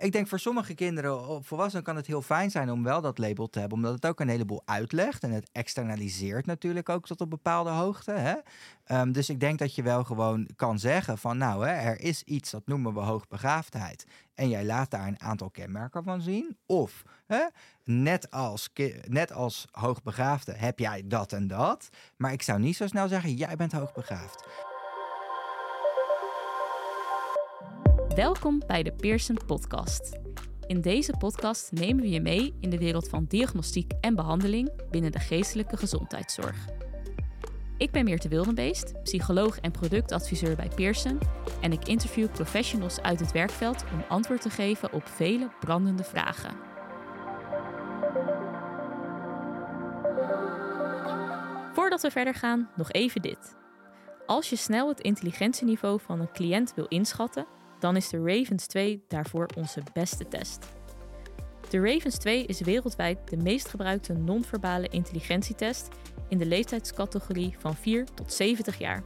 ik 0.00 0.12
denk 0.12 0.28
voor 0.28 0.38
sommige 0.38 0.74
kinderen 0.74 1.28
of 1.28 1.46
volwassenen 1.46 1.84
kan 1.84 1.96
het 1.96 2.06
heel 2.06 2.22
fijn 2.22 2.50
zijn 2.50 2.70
om 2.70 2.82
wel 2.82 3.00
dat 3.00 3.18
label 3.18 3.48
te 3.48 3.58
hebben. 3.58 3.78
Omdat 3.78 3.92
het 3.92 4.06
ook 4.06 4.20
een 4.20 4.28
heleboel 4.28 4.62
uitlegt. 4.64 5.22
En 5.22 5.30
het 5.30 5.48
externaliseert 5.52 6.46
natuurlijk 6.46 6.88
ook 6.88 7.06
tot 7.06 7.20
een 7.20 7.28
bepaalde 7.28 7.70
hoogte. 7.70 8.12
Hè? 8.12 8.34
Ehm, 8.84 9.12
dus 9.12 9.30
ik 9.30 9.40
denk 9.40 9.58
dat 9.58 9.74
je 9.74 9.82
wel 9.82 10.04
gewoon 10.04 10.48
kan 10.56 10.78
zeggen 10.78 11.18
van 11.18 11.38
nou, 11.38 11.66
hè, 11.66 11.72
er 11.72 12.00
is 12.00 12.22
iets 12.22 12.50
dat 12.50 12.66
noemen 12.66 12.94
we 12.94 13.00
hoogbegaafdheid. 13.00 14.06
En 14.34 14.48
jij 14.48 14.64
laat 14.64 14.90
daar 14.90 15.06
een 15.06 15.20
aantal 15.20 15.50
kenmerken 15.50 16.04
van 16.04 16.22
zien. 16.22 16.56
Of 16.66 17.02
hè, 17.26 17.46
net, 17.84 18.30
als, 18.30 18.70
net 19.08 19.32
als 19.32 19.68
hoogbegaafde 19.70 20.52
heb 20.52 20.78
jij 20.78 21.02
dat 21.06 21.32
en 21.32 21.46
dat. 21.46 21.88
Maar 22.16 22.32
ik 22.32 22.42
zou 22.42 22.58
niet 22.58 22.76
zo 22.76 22.86
snel 22.86 23.08
zeggen, 23.08 23.34
jij 23.34 23.56
bent 23.56 23.72
hoogbegaafd. 23.72 24.69
Welkom 28.20 28.62
bij 28.66 28.82
de 28.82 28.92
Pearson 28.92 29.38
Podcast. 29.46 30.18
In 30.66 30.80
deze 30.80 31.14
podcast 31.18 31.72
nemen 31.72 32.02
we 32.02 32.10
je 32.10 32.20
mee 32.20 32.54
in 32.60 32.70
de 32.70 32.78
wereld 32.78 33.08
van 33.08 33.24
diagnostiek 33.28 33.92
en 34.00 34.14
behandeling 34.14 34.70
binnen 34.90 35.12
de 35.12 35.18
geestelijke 35.18 35.76
gezondheidszorg. 35.76 36.66
Ik 37.76 37.90
ben 37.90 38.04
Meerte 38.04 38.28
Wildenbeest, 38.28 39.02
psycholoog 39.02 39.58
en 39.58 39.70
productadviseur 39.70 40.56
bij 40.56 40.68
Pearson 40.74 41.18
en 41.60 41.72
ik 41.72 41.88
interview 41.88 42.30
professionals 42.30 43.00
uit 43.00 43.20
het 43.20 43.32
werkveld 43.32 43.84
om 43.92 44.04
antwoord 44.08 44.42
te 44.42 44.50
geven 44.50 44.92
op 44.92 45.06
vele 45.06 45.50
brandende 45.60 46.04
vragen. 46.04 46.56
Voordat 51.72 52.02
we 52.02 52.10
verder 52.10 52.34
gaan, 52.34 52.70
nog 52.76 52.90
even 52.90 53.22
dit. 53.22 53.56
Als 54.26 54.50
je 54.50 54.56
snel 54.56 54.88
het 54.88 55.00
intelligentieniveau 55.00 56.00
van 56.00 56.20
een 56.20 56.32
cliënt 56.32 56.74
wil 56.74 56.86
inschatten, 56.86 57.46
dan 57.80 57.96
is 57.96 58.08
de 58.08 58.22
Ravens 58.24 58.66
2 58.66 59.04
daarvoor 59.08 59.48
onze 59.56 59.82
beste 59.92 60.28
test. 60.28 60.66
De 61.70 61.80
Ravens 61.80 62.18
2 62.18 62.46
is 62.46 62.60
wereldwijd 62.60 63.30
de 63.30 63.36
meest 63.36 63.68
gebruikte 63.68 64.12
non-verbale 64.12 64.88
intelligentietest 64.88 65.88
in 66.28 66.38
de 66.38 66.46
leeftijdscategorie 66.46 67.54
van 67.58 67.76
4 67.76 68.04
tot 68.14 68.32
70 68.32 68.78
jaar. 68.78 69.02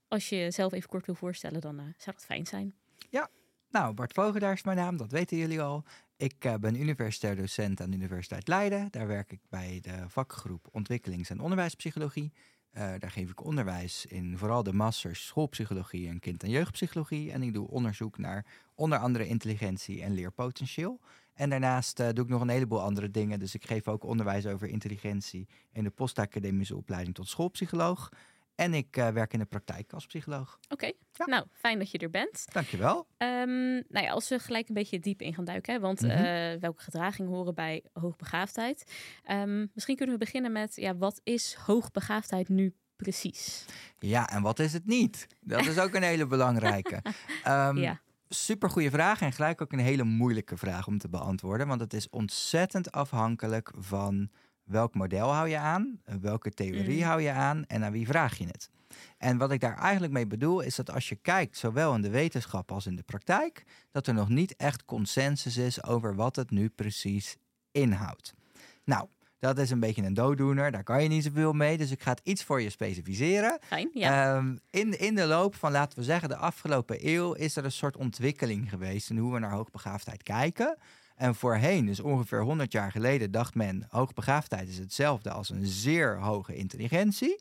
Als 0.09 0.29
je 0.29 0.37
jezelf 0.37 0.73
even 0.73 0.89
kort 0.89 1.07
wil 1.07 1.15
voorstellen, 1.15 1.61
dan 1.61 1.77
zou 1.77 2.17
dat 2.17 2.25
fijn 2.25 2.47
zijn. 2.47 2.75
Ja, 3.11 3.29
nou, 3.71 3.95
Bart 3.95 4.13
Vogelaar 4.13 4.53
is 4.53 4.63
mijn 4.63 4.77
naam, 4.77 4.97
dat 4.97 5.13
weten 5.13 5.37
jullie 5.37 5.61
al. 5.61 5.85
Ik 6.19 6.45
uh, 6.45 6.55
ben 6.55 6.81
universitair 6.81 7.37
docent 7.37 7.81
aan 7.81 7.91
de 7.91 7.97
Universiteit 7.97 8.49
Leiden. 8.49 8.89
Daar 8.91 9.07
werk 9.07 9.33
ik 9.33 9.41
bij 9.49 9.79
de 9.83 10.05
vakgroep 10.09 10.69
Ontwikkelings- 10.73 11.31
en 11.31 11.41
Onderwijspsychologie. 11.41 12.33
Uh, 12.73 12.83
daar 12.99 13.11
geef 13.11 13.31
ik 13.31 13.45
onderwijs 13.45 14.07
in 14.07 14.39
vooral 14.39 14.63
de 14.63 14.73
masters 14.73 15.27
schoolpsychologie 15.27 16.09
en 16.09 16.21
kind- 16.21 16.43
en 16.43 16.51
jeugdpsychologie. 16.51 17.33
En 17.33 17.43
ik 17.43 17.55
doe 17.55 17.69
onderzoek 17.69 18.19
naar 18.19 18.47
onder 18.75 18.99
andere 18.99 19.27
intelligentie 19.27 20.03
en 20.03 20.15
leerpotentieel. 20.15 21.01
En 21.35 21.51
daarnaast 21.51 22.01
uh, 22.01 22.09
doe 22.13 22.25
ik 22.25 22.31
nog 22.31 22.41
een 22.41 22.49
heleboel 22.49 22.83
andere 22.83 23.11
dingen. 23.11 23.39
Dus 23.39 23.55
ik 23.55 23.67
geef 23.67 23.89
ook 23.89 24.05
onderwijs 24.05 24.47
over 24.47 24.69
intelligentie 24.69 25.49
in 25.73 25.85
de 25.85 25.91
postacademische 25.91 26.77
opleiding 26.77 27.15
tot 27.15 27.29
schoolpsycholoog. 27.29 28.09
En 28.59 28.75
ik 28.75 28.97
uh, 28.97 29.09
werk 29.09 29.33
in 29.33 29.39
de 29.39 29.45
praktijk 29.45 29.93
als 29.93 30.07
psycholoog. 30.07 30.59
Oké, 30.63 30.73
okay. 30.73 30.95
ja. 31.13 31.25
nou 31.25 31.45
fijn 31.53 31.79
dat 31.79 31.91
je 31.91 31.99
er 31.99 32.11
bent. 32.11 32.45
Dankjewel. 32.53 33.07
Um, 33.19 33.73
nou 33.89 34.05
ja, 34.05 34.11
als 34.11 34.29
we 34.29 34.39
gelijk 34.39 34.69
een 34.69 34.75
beetje 34.75 34.99
diep 34.99 35.23
in 35.23 35.35
gaan 35.35 35.45
duiken, 35.45 35.75
hè, 35.75 35.81
want 35.81 36.01
mm 36.01 36.11
-hmm. 36.11 36.25
uh, 36.25 36.61
welke 36.61 36.83
gedragingen 36.83 37.31
horen 37.31 37.55
bij 37.55 37.85
hoogbegaafdheid? 37.93 38.93
Um, 39.31 39.71
misschien 39.75 39.97
kunnen 39.97 40.19
we 40.19 40.25
beginnen 40.25 40.53
met, 40.53 40.77
ja, 40.77 40.97
wat 40.97 41.21
is 41.25 41.55
hoogbegaafdheid 41.55 42.49
nu 42.49 42.75
precies? 42.97 43.65
Ja, 43.99 44.29
en 44.29 44.43
wat 44.43 44.59
is 44.59 44.73
het 44.73 44.87
niet? 44.87 45.27
Dat 45.41 45.67
is 45.67 45.79
ook 45.79 45.95
een 45.95 46.03
hele 46.03 46.27
belangrijke. 46.27 47.03
Um, 47.47 47.77
ja. 47.89 48.01
Super 48.29 48.71
goede 48.71 48.91
vraag 48.91 49.21
en 49.21 49.33
gelijk 49.33 49.63
ook 49.63 49.73
een 49.73 49.79
hele 49.79 50.05
moeilijke 50.05 50.57
vraag 50.57 50.87
om 50.87 50.99
te 50.99 51.09
beantwoorden, 51.09 51.67
want 51.67 51.81
het 51.81 51.95
is 51.95 52.09
ontzettend 52.09 52.93
afhankelijk 52.93 53.73
van 53.77 54.31
welk 54.69 54.95
model 54.95 55.35
hou 55.35 55.49
je 55.49 55.59
aan, 55.59 56.01
welke 56.21 56.51
theorie 56.51 57.03
mm. 57.03 57.09
hou 57.09 57.21
je 57.21 57.31
aan 57.31 57.65
en 57.67 57.85
aan 57.85 57.93
wie 57.93 58.07
vraag 58.07 58.39
je 58.39 58.47
het. 58.47 58.71
En 59.19 59.39
wat 59.39 59.51
ik 59.51 59.61
daar 59.61 59.77
eigenlijk 59.77 60.13
mee 60.13 60.27
bedoel 60.27 60.61
is 60.61 60.75
dat 60.75 60.91
als 60.91 61.09
je 61.09 61.15
kijkt, 61.15 61.57
zowel 61.57 61.95
in 61.95 62.03
de 62.03 62.11
wetenschap 62.11 62.73
als 62.73 62.87
in 62.87 62.97
de 62.97 63.03
praktijk, 63.03 63.65
dat 63.91 64.07
er 64.07 64.15
nog 64.15 64.29
niet 64.29 64.57
echt 64.57 64.85
consensus 64.85 65.57
is 65.57 65.85
over 65.85 66.15
wat 66.15 66.37
het 66.37 66.51
nu 66.51 66.69
precies 66.69 67.37
inhoudt. 67.71 68.35
Nou, 68.85 69.09
dat 69.39 69.59
is 69.59 69.71
een 69.71 69.81
beetje 69.81 70.03
een 70.03 70.15
dooddoener, 70.15 70.71
daar 70.71 70.83
kan 70.83 71.03
je 71.03 71.09
niet 71.09 71.25
zoveel 71.25 71.53
mee, 71.53 71.77
dus 71.77 71.91
ik 71.91 72.03
ga 72.03 72.11
het 72.11 72.21
iets 72.23 72.45
voor 72.45 72.63
je 72.63 72.71
specificeren. 72.71 73.59
Fijn, 73.63 73.91
ja. 73.93 74.37
Um, 74.37 74.61
in, 74.71 74.99
in 74.99 75.15
de 75.15 75.27
loop 75.27 75.55
van, 75.55 75.73
laten 75.73 75.99
we 75.99 76.05
zeggen, 76.05 76.29
de 76.29 76.37
afgelopen 76.37 77.09
eeuw 77.09 77.33
is 77.33 77.57
er 77.57 77.65
een 77.65 77.73
soort 77.73 77.97
ontwikkeling 77.97 78.69
geweest 78.69 79.11
in 79.11 79.19
hoe 79.19 79.33
we 79.33 79.39
naar 79.39 79.51
hoogbegaafdheid 79.51 80.23
kijken. 80.23 80.77
En 81.19 81.35
voorheen, 81.35 81.87
dus 81.87 82.01
ongeveer 82.01 82.43
100 82.43 82.73
jaar 82.73 82.91
geleden, 82.91 83.31
dacht 83.31 83.55
men: 83.55 83.87
hoogbegaafdheid 83.89 84.69
is 84.69 84.79
hetzelfde 84.79 85.31
als 85.31 85.51
een 85.51 85.67
zeer 85.67 86.19
hoge 86.19 86.57
intelligentie. 86.57 87.41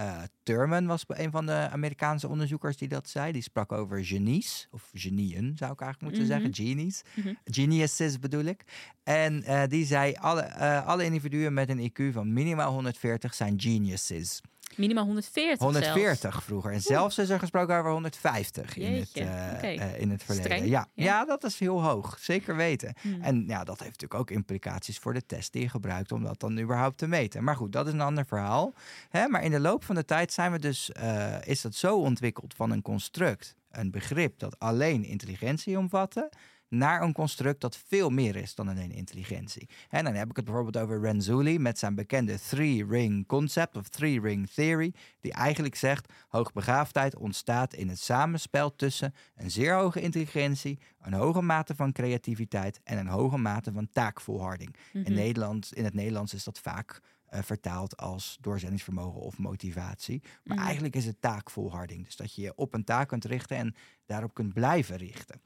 Uh, 0.00 0.22
Thurman 0.42 0.86
was 0.86 1.04
een 1.06 1.30
van 1.30 1.46
de 1.46 1.68
Amerikaanse 1.70 2.28
onderzoekers 2.28 2.76
die 2.76 2.88
dat 2.88 3.08
zei. 3.08 3.32
Die 3.32 3.42
sprak 3.42 3.72
over 3.72 4.04
genies, 4.04 4.68
of 4.70 4.90
genieën 4.94 5.52
zou 5.56 5.72
ik 5.72 5.80
eigenlijk 5.80 6.00
moeten 6.00 6.22
mm 6.22 6.42
-hmm. 6.42 6.52
zeggen, 6.52 6.68
genies. 6.68 7.02
Mm 7.14 7.22
-hmm. 7.22 7.38
Geniuses 7.44 8.18
bedoel 8.18 8.44
ik. 8.44 8.64
En 9.02 9.42
uh, 9.42 9.62
die 9.68 9.86
zei: 9.86 10.14
alle, 10.14 10.54
uh, 10.58 10.86
alle 10.86 11.04
individuen 11.04 11.54
met 11.54 11.68
een 11.68 11.90
IQ 11.90 12.12
van 12.12 12.32
minimaal 12.32 12.72
140 12.72 13.34
zijn 13.34 13.60
geniuses. 13.60 14.40
Minimaal 14.76 15.04
140 15.04 15.58
140 15.58 16.30
zelfs. 16.30 16.44
vroeger. 16.44 16.72
En 16.72 16.80
zelfs 16.80 17.18
is 17.18 17.28
er 17.28 17.38
gesproken 17.38 17.76
over 17.76 17.90
150 17.90 18.76
in 18.76 18.92
het, 18.92 19.16
uh, 19.16 19.24
okay. 19.56 19.76
uh, 19.76 20.00
in 20.00 20.10
het 20.10 20.22
verleden. 20.22 20.68
Ja. 20.68 20.86
Ja. 20.94 21.04
ja, 21.04 21.24
dat 21.24 21.44
is 21.44 21.58
heel 21.58 21.82
hoog. 21.82 22.18
Zeker 22.20 22.56
weten. 22.56 22.94
Hmm. 23.00 23.20
En 23.20 23.44
ja, 23.46 23.64
dat 23.64 23.78
heeft 23.78 23.90
natuurlijk 23.90 24.20
ook 24.20 24.30
implicaties 24.30 24.98
voor 24.98 25.14
de 25.14 25.26
test 25.26 25.52
die 25.52 25.62
je 25.62 25.68
gebruikt 25.68 26.12
om 26.12 26.22
dat 26.22 26.40
dan 26.40 26.58
überhaupt 26.58 26.98
te 26.98 27.06
meten. 27.06 27.44
Maar 27.44 27.56
goed, 27.56 27.72
dat 27.72 27.86
is 27.86 27.92
een 27.92 28.00
ander 28.00 28.26
verhaal. 28.26 28.74
Hè, 29.08 29.28
maar 29.28 29.44
in 29.44 29.50
de 29.50 29.60
loop 29.60 29.84
van 29.84 29.94
de 29.94 30.04
tijd 30.04 30.32
zijn 30.32 30.52
we 30.52 30.58
dus, 30.58 30.90
uh, 31.02 31.46
is 31.46 31.60
dat 31.60 31.74
zo 31.74 31.98
ontwikkeld 31.98 32.54
van 32.54 32.70
een 32.70 32.82
construct, 32.82 33.56
een 33.70 33.90
begrip 33.90 34.38
dat 34.38 34.58
alleen 34.58 35.04
intelligentie 35.04 35.78
omvatte 35.78 36.30
naar 36.72 37.02
een 37.02 37.12
construct 37.12 37.60
dat 37.60 37.76
veel 37.86 38.10
meer 38.10 38.36
is 38.36 38.54
dan 38.54 38.68
alleen 38.68 38.90
intelligentie. 38.90 39.68
En 39.88 40.04
dan 40.04 40.14
heb 40.14 40.30
ik 40.30 40.36
het 40.36 40.44
bijvoorbeeld 40.44 40.84
over 40.84 41.00
Renzulli 41.00 41.58
met 41.58 41.78
zijn 41.78 41.94
bekende 41.94 42.38
three-ring 42.38 43.26
concept 43.26 43.76
of 43.76 43.88
three-ring 43.88 44.50
theory, 44.50 44.94
die 45.20 45.32
eigenlijk 45.32 45.74
zegt 45.74 46.12
hoogbegaafdheid 46.28 47.16
ontstaat 47.16 47.74
in 47.74 47.88
het 47.88 47.98
samenspel 47.98 48.76
tussen 48.76 49.14
een 49.36 49.50
zeer 49.50 49.74
hoge 49.74 50.00
intelligentie, 50.00 50.78
een 51.00 51.12
hoge 51.12 51.42
mate 51.42 51.74
van 51.74 51.92
creativiteit 51.92 52.80
en 52.84 52.98
een 52.98 53.06
hoge 53.06 53.38
mate 53.38 53.72
van 53.72 53.88
taakvolharding. 53.90 54.76
Mm-hmm. 54.92 55.10
In, 55.10 55.14
Nederland, 55.16 55.72
in 55.74 55.84
het 55.84 55.94
Nederlands 55.94 56.34
is 56.34 56.44
dat 56.44 56.58
vaak 56.58 57.00
uh, 57.34 57.42
vertaald 57.42 57.96
als 57.96 58.38
doorzettingsvermogen 58.40 59.20
of 59.20 59.38
motivatie. 59.38 60.22
Maar 60.44 60.56
mm. 60.56 60.64
eigenlijk 60.64 60.96
is 60.96 61.06
het 61.06 61.20
taakvolharding. 61.20 62.04
Dus 62.04 62.16
dat 62.16 62.34
je 62.34 62.42
je 62.42 62.54
op 62.54 62.74
een 62.74 62.84
taak 62.84 63.08
kunt 63.08 63.24
richten 63.24 63.56
en 63.56 63.74
daarop 64.06 64.34
kunt 64.34 64.52
blijven 64.52 64.96
richten. 64.96 65.40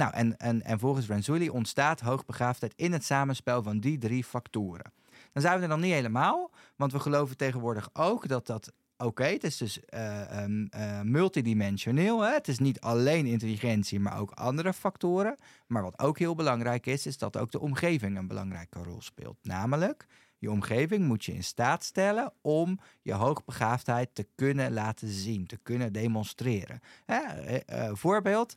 Nou, 0.00 0.12
en, 0.12 0.36
en, 0.36 0.62
en 0.62 0.78
volgens 0.78 1.06
Renzulli 1.06 1.50
ontstaat 1.50 2.00
hoogbegaafdheid 2.00 2.72
in 2.76 2.92
het 2.92 3.04
samenspel 3.04 3.62
van 3.62 3.80
die 3.80 3.98
drie 3.98 4.24
factoren. 4.24 4.92
Dan 5.32 5.42
zijn 5.42 5.56
we 5.56 5.62
er 5.62 5.68
nog 5.68 5.80
niet 5.80 5.92
helemaal, 5.92 6.50
want 6.76 6.92
we 6.92 7.00
geloven 7.00 7.36
tegenwoordig 7.36 7.90
ook 7.92 8.28
dat 8.28 8.46
dat 8.46 8.72
oké, 8.96 9.24
het 9.24 9.44
is 9.44 9.56
dus 9.56 9.80
uh, 9.94 10.42
um, 10.42 10.68
uh, 10.76 11.00
multidimensioneel. 11.00 12.20
Hè? 12.20 12.32
Het 12.32 12.48
is 12.48 12.58
niet 12.58 12.80
alleen 12.80 13.26
intelligentie, 13.26 14.00
maar 14.00 14.18
ook 14.18 14.30
andere 14.30 14.72
factoren. 14.72 15.36
Maar 15.66 15.82
wat 15.82 15.98
ook 15.98 16.18
heel 16.18 16.34
belangrijk 16.34 16.86
is, 16.86 17.06
is 17.06 17.18
dat 17.18 17.36
ook 17.36 17.50
de 17.50 17.60
omgeving 17.60 18.18
een 18.18 18.26
belangrijke 18.26 18.82
rol 18.82 19.02
speelt. 19.02 19.36
Namelijk, 19.42 20.06
je 20.38 20.50
omgeving 20.50 21.04
moet 21.04 21.24
je 21.24 21.34
in 21.34 21.44
staat 21.44 21.84
stellen 21.84 22.32
om 22.40 22.80
je 23.02 23.12
hoogbegaafdheid 23.12 24.08
te 24.12 24.26
kunnen 24.34 24.72
laten 24.72 25.08
zien, 25.08 25.46
te 25.46 25.56
kunnen 25.62 25.92
demonstreren. 25.92 26.80
Hè? 27.04 27.20
Uh, 27.52 27.90
voorbeeld. 27.94 28.54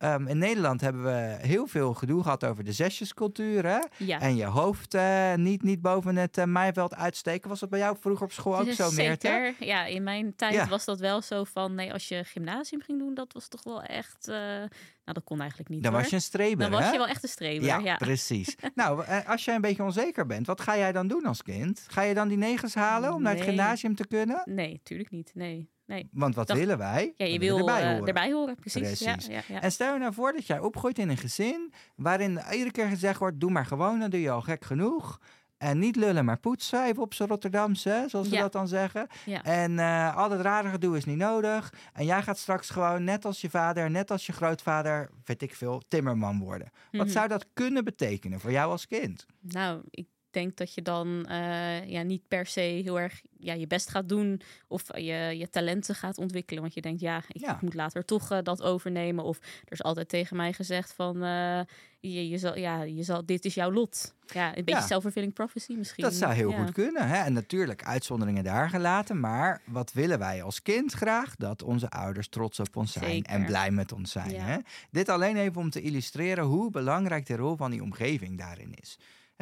Ehm, 0.00 0.26
in 0.26 0.38
Nederland 0.38 0.80
hebben 0.80 1.04
we 1.04 1.36
heel 1.40 1.66
veel 1.66 1.94
gedoe 1.94 2.22
gehad 2.22 2.44
over 2.44 2.64
de 2.64 2.72
zesjescultuur. 2.72 3.66
Hè? 3.66 3.78
Ja. 3.96 4.20
En 4.20 4.36
je 4.36 4.44
hoofd 4.44 4.94
uh, 4.94 5.34
niet, 5.34 5.62
niet 5.62 5.80
boven 5.80 6.16
het 6.16 6.38
uh, 6.38 6.84
uitsteken. 6.88 7.48
Was 7.48 7.60
dat 7.60 7.70
bij 7.70 7.78
jou 7.78 7.96
vroeger 8.00 8.24
op 8.24 8.32
school 8.32 8.58
ook 8.58 8.72
zo, 8.72 8.90
meer? 8.90 9.16
Zeker. 9.18 9.54
Ja, 9.58 9.84
in 9.84 10.02
mijn 10.02 10.36
tijd 10.36 10.68
was 10.68 10.84
dat 10.84 11.00
wel 11.00 11.22
zo 11.22 11.44
van... 11.44 11.74
Nee, 11.74 11.92
als 11.92 12.08
je 12.08 12.24
gymnasium 12.24 12.80
ging 12.80 12.98
doen, 12.98 13.14
dat 13.14 13.32
was 13.32 13.48
toch 13.48 13.62
wel 13.62 13.82
echt... 13.82 14.28
Uh, 14.28 14.34
nou, 14.36 14.68
dat 15.04 15.24
kon 15.24 15.40
eigenlijk 15.40 15.70
niet 15.70 15.82
Dan 15.82 15.92
hoor. 15.92 16.00
was 16.00 16.10
je 16.10 16.16
een 16.16 16.22
streber, 16.22 16.70
Dan 16.70 16.80
was 16.80 16.90
je 16.90 16.96
wel 16.96 17.06
echt 17.06 17.22
een 17.22 17.28
streber, 17.28 17.66
ja. 17.66 17.78
ja. 17.78 17.96
precies. 17.96 18.56
nou, 18.74 19.04
als 19.26 19.44
jij 19.44 19.54
een 19.54 19.60
beetje 19.60 19.82
onzeker 19.82 20.26
bent, 20.26 20.46
wat 20.46 20.60
ga 20.60 20.76
jij 20.76 20.92
dan 20.92 21.08
doen 21.08 21.24
als 21.24 21.42
kind? 21.42 21.86
Ga 21.88 22.02
je 22.02 22.14
dan 22.14 22.28
die 22.28 22.38
negens 22.38 22.74
halen 22.74 23.14
om 23.14 23.22
naar 23.22 23.34
het 23.34 23.44
gymnasium 23.44 23.94
te 23.94 24.06
kunnen? 24.06 24.42
Nee, 24.44 24.80
tuurlijk 24.82 25.10
niet. 25.10 25.30
Nee. 25.34 25.70
Nee. 25.90 26.08
Want 26.12 26.34
wat 26.34 26.46
Dat- 26.46 26.56
willen 26.56 26.78
wij? 26.78 27.14
Ja, 27.16 27.26
je 27.26 27.38
wil 27.38 27.58
erbij 27.58 27.82
eh, 27.82 27.88
horen. 27.90 28.06
erbij 28.06 28.32
horen, 28.32 28.54
precies. 28.54 28.80
Precies. 29.02 29.26
Ja, 29.26 29.40
ja. 29.48 29.60
En 29.60 29.72
stel 29.72 29.92
je 29.92 29.98
nou 29.98 30.14
voor 30.14 30.32
dat 30.32 30.46
jij 30.46 30.58
opgroeit 30.58 30.98
in 30.98 31.08
een 31.08 31.16
gezin 31.16 31.72
waarin 31.96 32.40
iedere 32.52 32.70
keer 32.70 32.86
gezegd 32.88 33.18
wordt: 33.18 33.40
doe 33.40 33.50
maar 33.50 33.66
gewoon, 33.66 33.98
dan 34.00 34.10
doe 34.10 34.20
je 34.20 34.30
al 34.30 34.40
gek 34.42 34.64
genoeg. 34.64 35.20
En 35.58 35.78
niet 35.78 35.96
lullen, 35.96 36.24
maar 36.24 36.38
poetsen, 36.38 36.84
even 36.84 37.02
op 37.02 37.14
z'n 37.14 37.24
Rotterdamse, 37.24 38.04
zoals 38.08 38.28
ze 38.28 38.36
dat 38.36 38.52
dan 38.52 38.68
zeggen. 38.68 39.06
En 39.42 39.78
eh, 39.78 40.16
al 40.16 40.28
dat 40.28 40.40
rare 40.40 40.68
gedoe 40.68 40.96
is 40.96 41.04
niet 41.04 41.16
nodig. 41.16 41.72
En 41.92 42.04
jij 42.04 42.22
gaat 42.22 42.38
straks 42.38 42.70
gewoon, 42.70 43.04
net 43.04 43.24
als 43.24 43.40
je 43.40 43.50
vader, 43.50 43.90
net 43.90 44.10
als 44.10 44.26
je 44.26 44.32
grootvader, 44.32 45.10
weet 45.24 45.42
ik 45.42 45.54
veel, 45.54 45.82
timmerman 45.88 46.38
worden. 46.38 46.70
Wat 46.90 47.00
Mhm. 47.06 47.10
zou 47.10 47.28
dat 47.28 47.46
kunnen 47.52 47.84
betekenen 47.84 48.40
voor 48.40 48.50
jou 48.52 48.70
als 48.70 48.86
kind? 48.86 49.26
Nou, 49.40 49.80
ik 49.90 50.06
denk 50.32 50.56
dat 50.56 50.74
je 50.74 50.82
dan 50.82 51.26
eh, 51.26 51.88
ja, 51.88 52.02
niet 52.02 52.22
per 52.28 52.46
se 52.46 52.60
heel 52.60 53.00
erg 53.00 53.20
ja, 53.38 53.52
je 53.52 53.66
best 53.66 53.88
gaat 53.90 54.08
doen 54.08 54.40
of 54.68 54.82
je, 54.96 55.34
je 55.38 55.48
talenten 55.50 55.94
gaat 55.94 56.18
ontwikkelen. 56.18 56.62
Want 56.62 56.74
je 56.74 56.80
denkt, 56.80 57.00
ja, 57.00 57.22
ik 57.28 57.40
Ja. 57.40 57.58
moet 57.60 57.74
later 57.74 58.04
toch 58.04 58.30
eh, 58.30 58.38
dat 58.42 58.62
overnemen. 58.62 59.24
Of 59.24 59.38
er 59.38 59.72
is 59.72 59.82
altijd 59.82 60.08
tegen 60.08 60.36
mij 60.36 60.52
gezegd 60.52 60.92
van, 60.92 61.22
eh, 61.22 61.60
je, 62.00 62.28
je 62.28 62.38
zal, 62.38 62.56
ja, 62.58 62.82
je 62.82 63.02
zal, 63.02 63.26
dit 63.26 63.44
is 63.44 63.54
jouw 63.54 63.72
lot. 63.72 64.14
Ja, 64.26 64.46
een 64.56 64.64
beetje 64.64 64.80
Ja. 64.80 64.86
self-fulfilling 64.86 65.32
prophecy 65.32 65.72
misschien. 65.72 66.04
Dat 66.04 66.14
zou 66.14 66.32
heel 66.32 66.50
Ja. 66.50 66.62
goed 66.64 66.72
kunnen. 66.72 67.08
Hè? 67.08 67.16
En 67.24 67.32
natuurlijk 67.32 67.84
uitzonderingen 67.84 68.44
daar 68.44 68.68
gelaten. 68.70 69.20
Maar 69.20 69.62
wat 69.66 69.92
willen 69.92 70.18
wij 70.18 70.42
als 70.42 70.62
kind 70.62 70.92
graag? 70.92 71.36
Dat 71.36 71.62
onze 71.62 71.90
ouders 71.90 72.28
trots 72.28 72.60
op 72.60 72.76
ons 72.76 72.92
zijn 72.92 73.04
Zeker. 73.10 73.32
en 73.32 73.44
blij 73.44 73.70
met 73.70 73.92
ons 73.92 74.10
zijn. 74.12 74.40
Hè? 74.40 74.56
Dit 74.90 75.08
alleen 75.08 75.36
even 75.36 75.60
om 75.60 75.70
te 75.70 75.80
illustreren 75.80 76.44
hoe 76.44 76.70
belangrijk 76.70 77.26
de 77.26 77.36
rol 77.36 77.56
van 77.56 77.70
die 77.70 77.82
omgeving 77.82 78.38
daarin 78.38 78.74
is. 78.74 78.98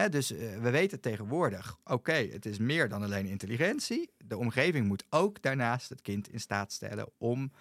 Dus 0.07 0.33
eh, 0.33 0.59
we 0.59 0.71
weten 0.71 1.01
tegenwoordig, 1.01 1.77
oké, 1.85 2.13
het 2.13 2.47
is 2.47 2.59
meer 2.59 2.89
dan 2.89 3.03
alleen 3.03 3.27
intelligentie. 3.27 4.11
De 4.25 4.37
omgeving 4.37 4.87
moet 4.87 5.05
ook 5.11 5.43
daarnaast 5.43 5.89
het 5.89 6.03
kind 6.03 6.29
in 6.29 6.41
staat 6.41 6.73
stellen 6.73 7.11
om 7.19 7.53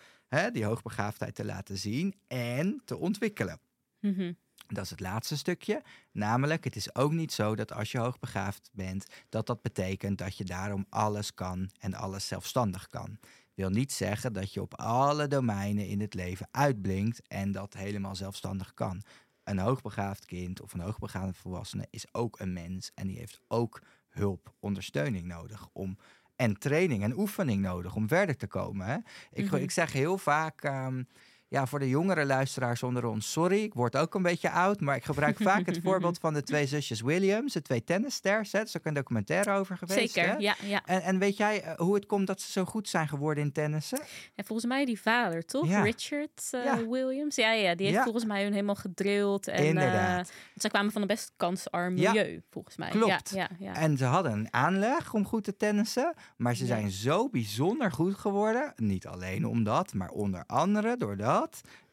die 0.51 0.65
hoogbegaafdheid 0.65 1.35
te 1.35 1.45
laten 1.45 1.77
zien 1.77 2.15
en 2.27 2.81
te 2.85 2.97
ontwikkelen. 2.97 3.59
Mhm. 3.99 4.33
Dat 4.67 4.83
is 4.83 4.89
het 4.89 4.99
laatste 4.99 5.37
stukje. 5.37 5.81
Namelijk, 6.11 6.63
het 6.63 6.75
is 6.75 6.95
ook 6.95 7.11
niet 7.11 7.31
zo 7.31 7.55
dat 7.55 7.73
als 7.73 7.91
je 7.91 7.97
hoogbegaafd 7.97 8.69
bent, 8.73 9.05
dat 9.29 9.45
dat 9.47 9.61
betekent 9.61 10.17
dat 10.17 10.37
je 10.37 10.43
daarom 10.43 10.85
alles 10.89 11.33
kan 11.33 11.69
en 11.79 11.93
alles 11.93 12.27
zelfstandig 12.27 12.87
kan. 12.87 13.19
Wil 13.53 13.69
niet 13.69 13.91
zeggen 13.91 14.33
dat 14.33 14.53
je 14.53 14.61
op 14.61 14.79
alle 14.79 15.27
domeinen 15.27 15.87
in 15.87 16.01
het 16.01 16.13
leven 16.13 16.47
uitblinkt 16.51 17.27
en 17.27 17.51
dat 17.51 17.73
helemaal 17.73 18.15
zelfstandig 18.15 18.73
kan. 18.73 19.03
Een 19.47 19.59
hoogbegaafd 19.59 20.25
kind 20.25 20.61
of 20.61 20.73
een 20.73 20.79
hoogbegaafde 20.79 21.33
volwassene 21.33 21.87
is 21.89 22.13
ook 22.13 22.39
een 22.39 22.53
mens 22.53 22.91
en 22.95 23.07
die 23.07 23.17
heeft 23.17 23.41
ook 23.47 23.81
hulp, 24.09 24.53
ondersteuning 24.59 25.25
nodig 25.25 25.69
om 25.73 25.97
en 26.35 26.59
training 26.59 27.03
en 27.03 27.17
oefening 27.17 27.61
nodig 27.61 27.95
om 27.95 28.07
verder 28.07 28.37
te 28.37 28.47
komen. 28.47 28.87
Hè? 28.87 28.97
Ik, 29.31 29.45
Mhm. 29.45 29.55
ik 29.55 29.71
zeg 29.71 29.91
heel 29.91 30.17
vaak, 30.17 30.61
ehm, 30.63 31.03
ja, 31.49 31.65
voor 31.65 31.79
de 31.79 31.89
jongere 31.89 32.25
luisteraars 32.25 32.83
onder 32.83 33.05
ons, 33.05 33.31
sorry, 33.31 33.63
ik 33.63 33.73
word 33.73 33.97
ook 33.97 34.15
een 34.15 34.21
beetje 34.21 34.49
oud, 34.49 34.79
maar 34.79 34.95
ik 34.95 35.03
gebruik 35.03 35.37
vaak 35.37 35.65
het 35.65 35.79
voorbeeld 35.83 36.17
van 36.19 36.33
de 36.33 36.43
twee 36.43 36.65
zusjes 36.67 37.01
Williams, 37.01 37.53
de 37.53 37.61
twee 37.61 37.83
tennissters. 37.83 38.51
hè. 38.51 38.59
Er 38.59 38.65
is 38.65 38.77
ook 38.77 38.85
een 38.85 38.93
documentaire 38.93 39.51
over 39.51 39.77
geweest. 39.77 40.13
Zeker, 40.13 40.29
hè? 40.31 40.35
ja. 40.37 40.55
ja. 40.63 40.81
En, 40.85 41.01
en 41.01 41.19
weet 41.19 41.37
jij 41.37 41.61
eh, 41.61 41.75
hoe 41.77 41.95
het 41.95 42.05
komt 42.05 42.27
dat 42.27 42.41
ze 42.41 42.51
zo 42.51 42.65
goed 42.65 42.89
zijn 42.89 43.07
geworden 43.07 43.43
in 43.43 43.51
tennissen? 43.51 43.99
En 44.35 44.45
volgens 44.45 44.67
mij 44.67 44.85
die 44.85 45.01
vader, 45.01 45.45
toch? 45.45 45.67
Ja. 45.67 45.81
Richard 45.81 46.47
eh, 46.51 46.63
Ja. 46.63 46.87
Williams. 46.87 47.35
Ja, 47.35 47.51
ja, 47.51 47.75
die 47.75 47.87
heeft 47.87 48.03
volgens 48.03 48.25
mij 48.25 48.43
hun 48.43 48.51
helemaal 48.53 48.75
gedrild. 48.75 49.47
En, 49.47 49.65
Inderdaad. 49.65 50.27
eh, 50.29 50.33
zij 50.55 50.69
kwamen 50.69 50.91
van 50.91 51.01
een 51.01 51.07
best 51.07 51.31
kansarm 51.37 51.93
milieu, 51.93 52.41
volgens 52.49 52.77
mij. 52.77 52.89
Klopt. 52.89 53.29
Ja, 53.33 53.49
ja. 53.59 53.73
En 53.73 53.97
ze 53.97 54.05
hadden 54.05 54.31
een 54.31 54.53
aanleg 54.53 55.13
om 55.13 55.25
goed 55.25 55.43
te 55.43 55.55
tennissen, 55.57 56.13
maar 56.37 56.55
ze 56.55 56.65
zijn 56.65 56.91
zo 56.91 57.29
bijzonder 57.29 57.91
goed 57.91 58.15
geworden. 58.15 58.73
Niet 58.75 59.07
alleen 59.07 59.45
omdat, 59.45 59.93
maar 59.93 60.09
onder 60.09 60.43
andere 60.47 60.97
doordat 60.97 61.35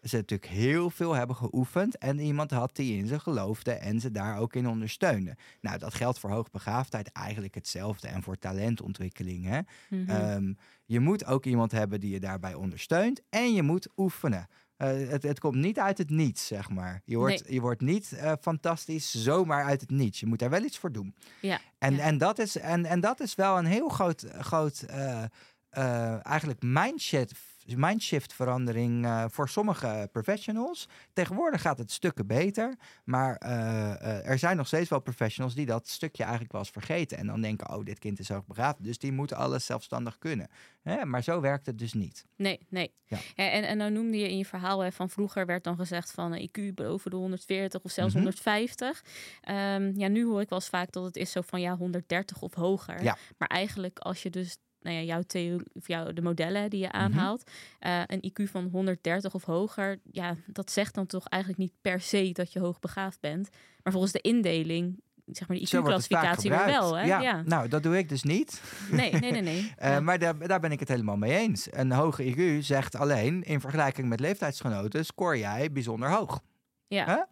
ze 0.03 0.17
natuurlijk 0.17 0.51
heel 0.51 0.91
veel 0.91 1.13
hebben 1.15 1.37
geoefend 1.37 1.99
en 1.99 2.19
iemand 2.19 2.51
had 2.51 2.77
die 2.77 2.97
in 2.97 3.07
ze 3.07 3.21
geloofde 3.21 3.73
en 3.73 4.01
ze 4.01 4.11
daar 4.11 4.39
ook 4.39 4.55
in 4.55 4.69
ondersteunde. 4.69 5.37
Nou, 5.61 5.79
dat 5.79 5.95
geldt 5.95 6.19
voor 6.19 6.31
hoogbegaafdheid 6.31 7.13
eigenlijk 7.13 7.55
hetzelfde 7.55 8.09
en 8.09 8.23
voor 8.23 8.39
talentontwikkeling. 8.39 9.45
Hè? 9.45 9.61
Mhm. 9.89 10.11
Ehm, 10.11 10.53
je 10.85 11.01
moet 11.01 11.27
ook 11.27 11.45
iemand 11.45 11.73
hebben 11.73 12.01
die 12.01 12.11
je 12.11 12.21
daarbij 12.21 12.55
ondersteunt 12.55 13.21
en 13.31 13.55
je 13.55 13.63
moet 13.63 13.89
oefenen. 13.97 14.49
Eh, 14.77 14.89
het, 15.09 15.23
het 15.23 15.41
komt 15.41 15.55
niet 15.55 15.79
uit 15.79 15.99
het 15.99 16.11
niets, 16.11 16.47
zeg 16.47 16.71
maar. 16.71 17.03
Je 17.05 17.17
wordt, 17.17 17.45
je 17.49 17.61
wordt 17.61 17.81
niet 17.81 18.13
eh, 18.13 18.33
fantastisch 18.41 19.11
zomaar 19.11 19.65
uit 19.65 19.81
het 19.81 19.91
niets. 19.91 20.21
Je 20.21 20.27
moet 20.27 20.39
daar 20.39 20.51
wel 20.51 20.63
iets 20.65 20.79
voor 20.79 20.93
doen. 20.93 21.15
ja. 21.41 21.61
En, 21.79 21.95
Ja. 21.95 22.03
en, 22.03 22.19
dat, 22.19 22.39
is, 22.39 22.57
en, 22.57 22.85
en 22.85 23.01
dat 23.01 23.21
is 23.21 23.35
wel 23.35 23.59
een 23.59 23.65
heel 23.67 23.89
groot, 23.89 24.25
groot 24.39 24.83
eh, 24.83 26.27
eigenlijk 26.27 26.63
mindshift, 26.63 27.35
mindshift 27.67 28.33
verandering 28.33 29.05
eh, 29.05 29.25
voor 29.29 29.49
sommige 29.49 30.09
professionals. 30.13 30.89
Tegenwoordig 31.13 31.61
gaat 31.61 31.79
het 31.79 31.91
stukken 31.91 32.27
beter, 32.27 32.75
maar 33.05 33.37
eh, 33.37 33.91
eh, 33.91 34.29
er 34.29 34.39
zijn 34.39 34.57
nog 34.57 34.67
steeds 34.67 34.89
wel 34.91 35.01
professionals 35.01 35.55
die 35.55 35.67
dat 35.67 35.89
stukje 35.89 36.23
eigenlijk 36.23 36.53
wel 36.53 36.61
eens 36.61 36.71
vergeten. 36.71 37.19
En 37.19 37.27
dan 37.27 37.41
denken, 37.41 37.75
oh, 37.77 37.85
dit 37.85 37.99
kind 37.99 38.19
is 38.19 38.29
hoogbegaafd, 38.29 38.85
dus 38.85 38.99
die 38.99 39.13
moet 39.13 39.33
alles 39.33 39.67
zelfstandig 39.67 40.19
kunnen. 40.19 40.49
Hè? 40.83 41.05
Maar 41.05 41.23
zo 41.23 41.41
werkt 41.41 41.67
het 41.67 41.79
dus 41.79 41.93
niet. 41.93 42.27
Nee, 42.37 42.67
nee. 42.69 42.93
Ja. 43.05 43.19
En, 43.35 43.53
en, 43.53 43.65
en 43.65 43.77
nou 43.77 43.91
noemde 43.91 44.19
je 44.19 44.29
in 44.29 44.39
je 44.39 44.45
verhaal 44.45 44.81
hè, 44.81 44.93
van 44.93 45.11
vroeger 45.11 45.47
werd 45.47 45.65
dan 45.65 45.77
gezegd 45.77 46.11
van 46.11 46.39
IQ 46.39 46.75
boven 46.75 47.11
de 47.11 47.17
140 47.17 47.83
of 47.83 47.91
zelfs 47.91 48.15
Mhm. 48.15 48.23
150. 48.23 49.05
Ehm, 49.41 49.93
ja, 49.95 50.09
nu 50.09 50.25
hoor 50.25 50.41
ik 50.41 50.49
wel 50.49 50.59
eens 50.59 50.69
vaak 50.69 50.93
dat 50.93 51.05
het 51.05 51.17
is 51.17 51.31
zo 51.31 51.41
van 51.41 51.61
ja 51.61 51.77
130 51.77 52.43
of 52.43 52.55
hoger. 52.55 53.03
Ja. 53.03 53.17
Maar 53.39 53.49
eigenlijk 53.49 53.99
als 53.99 54.23
je 54.23 54.31
dus 54.31 54.59
nou 54.85 54.97
ja, 54.97 55.03
jouw 55.03 55.23
theorie, 55.23 55.67
of 55.75 55.89
jouw, 55.89 56.13
de 56.13 56.23
modellen 56.23 56.71
die 56.71 56.81
je 56.81 56.87
Mhm. 56.87 56.97
aanhaalt, 56.97 57.51
eh, 57.79 58.01
een 58.07 58.25
IQ 58.25 58.49
van 58.51 58.69
130 58.73 59.35
of 59.35 59.45
hoger, 59.45 59.99
ja, 60.11 60.35
dat 60.47 60.71
zegt 60.71 60.95
dan 60.95 61.07
toch 61.07 61.27
eigenlijk 61.29 61.63
niet 61.63 61.73
per 61.81 62.01
se 62.01 62.31
dat 62.33 62.53
je 62.53 62.59
hoogbegaafd 62.61 63.21
bent. 63.21 63.49
Maar 63.83 63.93
volgens 63.93 64.13
de 64.13 64.21
indeling, 64.21 65.01
zeg 65.27 65.49
maar 65.49 65.57
de 65.57 65.63
IQ-classificatie 65.63 66.51
wel, 66.51 66.97
hè? 66.97 67.05
Ja, 67.05 67.21
ja. 67.21 67.43
Nou, 67.43 67.69
dat 67.69 67.83
doe 67.83 67.99
ik 67.99 68.09
dus 68.09 68.23
niet. 68.23 68.63
Nee, 68.91 69.13
nee, 69.13 69.31
nee, 69.31 69.43
nee. 69.43 69.73
Eh, 69.77 69.91
Ja. 69.91 70.01
Maar 70.01 70.19
daar, 70.19 70.39
daar 70.49 70.61
ben 70.61 70.73
ik 70.73 70.81
het 70.81 70.89
helemaal 70.89 71.17
mee 71.17 71.33
eens. 71.39 71.69
Een 71.71 71.93
hoge 71.93 72.25
IQ 72.35 72.59
zegt 72.65 72.95
alleen, 72.97 73.43
in 73.43 73.61
vergelijking 73.61 74.09
met 74.09 74.21
leeftijdsgenoten, 74.21 75.05
scoor 75.05 75.39
jij 75.39 75.73
bijzonder 75.73 76.11
hoog. 76.11 76.41
ja. 76.89 77.05
Hè? 77.07 77.23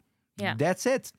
Ja. 0.45 0.57
That's 0.57 0.85
it. 0.85 1.13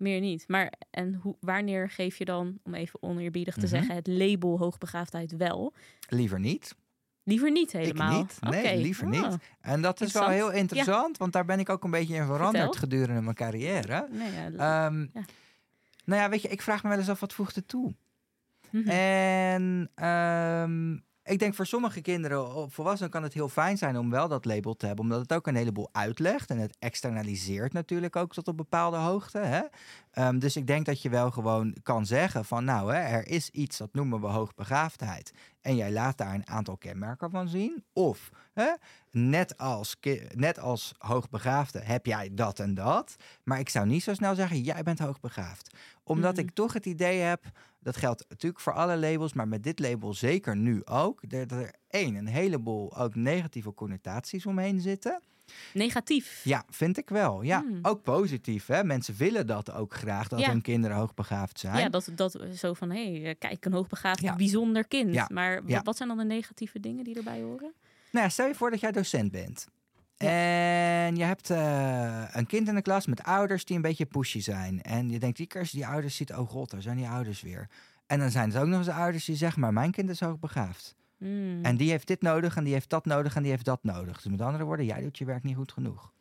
Meer 0.00 0.20
niet. 0.20 0.44
Maar 0.48 0.72
en 0.90 1.14
hoe, 1.14 1.36
wanneer 1.40 1.90
geef 1.90 2.16
je 2.18 2.24
dan, 2.24 2.58
om 2.62 2.74
even 2.74 3.02
oneerbiedig 3.02 3.54
te 3.54 3.60
Mhm. 3.60 3.68
zeggen, 3.68 3.94
het 3.94 4.06
label 4.06 4.58
hoogbegaafdheid 4.58 5.36
wel? 5.36 5.74
Liever 6.08 6.40
niet. 6.40 6.74
Liever 7.22 7.50
niet 7.50 7.72
helemaal. 7.72 8.20
Ik 8.20 8.26
niet. 8.40 8.50
Nee, 8.62 8.76
liever 8.76 9.04
Ah. 9.06 9.10
niet. 9.30 9.36
En 9.60 9.82
dat 9.82 10.00
is 10.00 10.12
wel 10.12 10.28
heel 10.28 10.52
interessant, 10.52 11.16
want 11.16 11.32
daar 11.32 11.44
ben 11.44 11.58
ik 11.58 11.68
ook 11.68 11.84
een 11.84 11.90
beetje 11.90 12.14
in 12.14 12.24
veranderd 12.24 12.62
Vertel. 12.64 12.80
gedurende 12.80 13.20
mijn 13.20 13.34
carrière. 13.34 14.06
Nee, 14.10 14.32
ja, 14.32 14.46
Ehm, 14.86 15.00
Ja. 15.00 15.24
Nou 16.04 16.22
ja, 16.22 16.28
weet 16.28 16.42
je, 16.42 16.48
ik 16.48 16.62
vraag 16.62 16.82
me 16.82 16.88
wel 16.88 16.98
eens 16.98 17.08
af 17.08 17.20
wat 17.20 17.32
voegt 17.32 17.54
het 17.54 17.68
toe. 17.68 17.94
mhm. 18.70 18.88
En 18.88 19.90
ehm, 19.94 20.96
ik 21.30 21.38
denk 21.38 21.54
voor 21.54 21.66
sommige 21.66 22.00
kinderen 22.00 22.54
of 22.54 22.74
volwassenen 22.74 23.10
kan 23.10 23.22
het 23.22 23.32
heel 23.34 23.48
fijn 23.48 23.78
zijn 23.78 23.98
om 23.98 24.10
wel 24.10 24.28
dat 24.28 24.44
label 24.44 24.74
te 24.76 24.86
hebben. 24.86 25.04
Omdat 25.04 25.20
het 25.20 25.32
ook 25.32 25.46
een 25.46 25.54
heleboel 25.54 25.88
uitlegt. 25.92 26.50
En 26.50 26.58
het 26.58 26.76
externaliseert 26.78 27.72
natuurlijk 27.72 28.16
ook 28.16 28.32
tot 28.32 28.48
op 28.48 28.56
bepaalde 28.56 28.96
hoogte. 28.96 29.38
Hè? 29.38 29.60
Ehm, 30.10 30.38
dus 30.38 30.56
ik 30.56 30.66
denk 30.66 30.86
dat 30.86 31.02
je 31.02 31.08
wel 31.08 31.30
gewoon 31.30 31.76
kan 31.82 32.06
zeggen 32.06 32.44
van 32.44 32.64
nou, 32.64 32.92
hè, 32.94 33.00
er 33.00 33.26
is 33.26 33.50
iets 33.50 33.76
dat 33.78 33.88
noemen 33.94 34.20
we 34.20 34.26
hoogbegaafdheid. 34.26 35.32
En 35.60 35.76
jij 35.76 35.92
laat 35.92 36.16
daar 36.16 36.34
een 36.34 36.48
aantal 36.48 36.76
kenmerken 36.76 37.30
van 37.30 37.48
zien. 37.48 37.84
Of 37.92 38.30
hè, 38.52 38.72
net, 39.10 39.58
als, 39.58 39.96
net 40.34 40.58
als 40.58 40.94
hoogbegaafde 40.98 41.78
heb 41.78 42.06
jij 42.06 42.28
dat 42.32 42.58
en 42.58 42.74
dat. 42.74 43.16
Maar 43.44 43.58
ik 43.58 43.68
zou 43.68 43.86
niet 43.86 44.02
zo 44.02 44.14
snel 44.14 44.34
zeggen, 44.34 44.60
jij 44.60 44.82
bent 44.82 44.98
hoogbegaafd. 44.98 45.74
Omdat 46.02 46.32
Mhm. 46.32 46.40
ik 46.40 46.50
toch 46.50 46.72
het 46.72 46.86
idee 46.86 47.18
heb, 47.20 47.44
dat 47.80 47.96
geldt 47.96 48.24
natuurlijk 48.28 48.62
voor 48.62 48.72
alle 48.72 48.96
labels, 48.96 49.32
maar 49.32 49.48
met 49.48 49.62
dit 49.62 49.78
label 49.78 50.14
zeker 50.14 50.56
nu 50.56 50.84
ook. 50.84 51.30
Dat 51.30 51.50
er 51.50 51.74
één, 51.88 52.14
een 52.14 52.26
heleboel 52.26 52.96
ook 52.96 53.14
negatieve 53.14 53.74
connotaties 53.74 54.46
omheen 54.46 54.80
zitten. 54.80 55.20
Negatief. 55.74 56.40
Ja, 56.44 56.64
vind 56.68 56.98
ik 56.98 57.08
wel. 57.08 57.42
Ja, 57.42 57.60
Hmm. 57.60 57.78
ook 57.82 58.02
positief. 58.02 58.66
Hè? 58.66 58.84
Mensen 58.84 59.14
willen 59.16 59.46
dat 59.46 59.72
ook 59.72 59.94
graag, 59.94 60.28
dat 60.28 60.40
Ja. 60.40 60.48
hun 60.50 60.62
kinderen 60.62 60.96
hoogbegaafd 60.96 61.58
zijn. 61.58 61.78
Ja, 61.78 61.88
dat, 61.88 62.10
dat 62.14 62.38
zo 62.56 62.74
van, 62.74 62.90
hé, 62.90 63.20
hey, 63.20 63.34
kijk, 63.34 63.64
een 63.64 63.72
hoogbegaafd, 63.72 64.20
Ja. 64.20 64.36
bijzonder 64.36 64.86
kind. 64.86 65.14
Ja. 65.14 65.28
Maar 65.32 65.82
wat, 65.82 65.96
zijn 65.96 66.08
dan 66.08 66.18
de 66.18 66.24
negatieve 66.24 66.80
dingen 66.80 67.04
die 67.04 67.16
erbij 67.16 67.40
horen? 67.40 67.72
Nou 68.10 68.30
stel 68.30 68.46
je 68.46 68.54
voor 68.54 68.70
dat 68.70 68.80
jij 68.80 68.92
docent 68.92 69.30
bent. 69.30 69.68
En 70.28 71.16
je 71.16 71.24
hebt 71.24 71.50
uh, 71.50 72.24
een 72.32 72.46
kind 72.46 72.68
in 72.68 72.74
de 72.74 72.82
klas 72.82 73.06
met 73.06 73.22
ouders 73.22 73.64
die 73.64 73.76
een 73.76 73.82
beetje 73.82 74.06
pushy 74.06 74.40
zijn. 74.40 74.82
En 74.82 75.10
je 75.10 75.18
denkt, 75.18 75.36
die 75.36 75.46
keer 75.46 75.68
die 75.72 75.86
ouders 75.86 76.16
ziet, 76.16 76.32
oh 76.32 76.48
god, 76.48 76.70
daar 76.70 76.82
zijn 76.82 76.96
die 76.96 77.08
ouders 77.08 77.42
weer. 77.42 77.68
En 78.06 78.18
dan 78.18 78.30
zijn 78.30 78.48
het 78.50 78.58
ook 78.58 78.66
nog 78.66 78.78
eens 78.78 78.88
ouders 78.88 79.24
die 79.24 79.36
zeggen, 79.36 79.60
maar 79.60 79.72
mijn 79.72 79.90
kind 79.90 80.10
is 80.10 80.20
hoogbegaafd. 80.20 80.96
Mm. 81.18 81.64
En 81.64 81.76
die 81.76 81.90
heeft 81.90 82.06
dit 82.06 82.22
nodig 82.22 82.56
en 82.56 82.64
die 82.64 82.72
heeft 82.72 82.90
dat 82.90 83.04
nodig 83.04 83.36
en 83.36 83.42
die 83.42 83.50
heeft 83.50 83.64
dat 83.64 83.82
nodig. 83.82 84.22
Dus 84.22 84.30
met 84.30 84.40
andere 84.40 84.64
woorden, 84.64 84.86
jij 84.86 85.00
doet 85.00 85.18
je 85.18 85.24
werk 85.24 85.42
niet 85.42 85.56
goed 85.56 85.72
genoeg. 85.72 86.12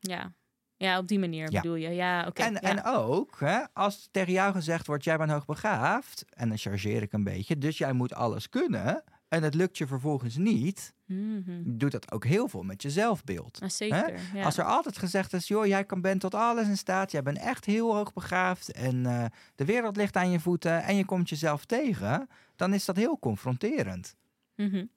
Ja, 0.00 0.32
ja, 0.76 0.98
op 0.98 1.08
die 1.08 1.18
manier 1.18 1.50
bedoel 1.50 1.74
je. 1.74 1.88
Ja, 1.88 2.26
oké. 2.26 2.42
en, 2.42 2.52
ja. 2.52 2.60
en 2.60 2.84
ook, 2.84 3.40
hè, 3.40 3.60
als 3.72 4.08
tegen 4.10 4.32
jou 4.32 4.52
gezegd 4.52 4.86
wordt, 4.86 5.04
jij 5.04 5.16
bent 5.16 5.30
hoogbegaafd, 5.30 6.24
en 6.30 6.48
dan 6.48 6.58
chargeer 6.58 7.02
ik 7.02 7.12
een 7.12 7.24
beetje, 7.24 7.58
dus 7.58 7.78
jij 7.78 7.92
moet 7.92 8.14
alles 8.14 8.48
kunnen, 8.48 9.04
en 9.28 9.42
het 9.42 9.54
lukt 9.54 9.78
je 9.78 9.86
vervolgens 9.86 10.36
niet, 10.36 10.94
mm 11.06 11.62
doet 11.78 11.92
dat 11.92 12.12
ook 12.12 12.24
heel 12.24 12.48
veel 12.48 12.62
met 12.62 12.82
je 12.82 12.90
zelfbeeld. 12.90 13.60
Ah, 13.62 13.68
zeker, 13.68 14.20
ja. 14.34 14.44
Als 14.44 14.58
er 14.58 14.64
altijd 14.64 14.98
gezegd 14.98 15.32
is, 15.32 15.48
joh, 15.48 15.66
jij 15.66 15.84
kan, 15.84 16.00
bent 16.00 16.20
tot 16.20 16.34
alles 16.34 16.66
in 16.66 16.76
staat, 16.76 17.10
jij 17.10 17.22
bent 17.22 17.38
echt 17.38 17.64
heel 17.64 17.94
hoogbegaafd 17.94 18.72
en 18.72 18.96
uh, 18.96 19.24
de 19.54 19.64
wereld 19.64 19.96
ligt 19.96 20.16
aan 20.16 20.30
je 20.30 20.40
voeten 20.40 20.82
en 20.82 20.96
je 20.96 21.04
komt 21.04 21.28
jezelf 21.28 21.64
tegen, 21.64 22.28
dan 22.56 22.74
is 22.74 22.84
dat 22.84 22.96
heel 22.96 23.18
confronterend. 23.18 24.16
Mm 24.56 24.88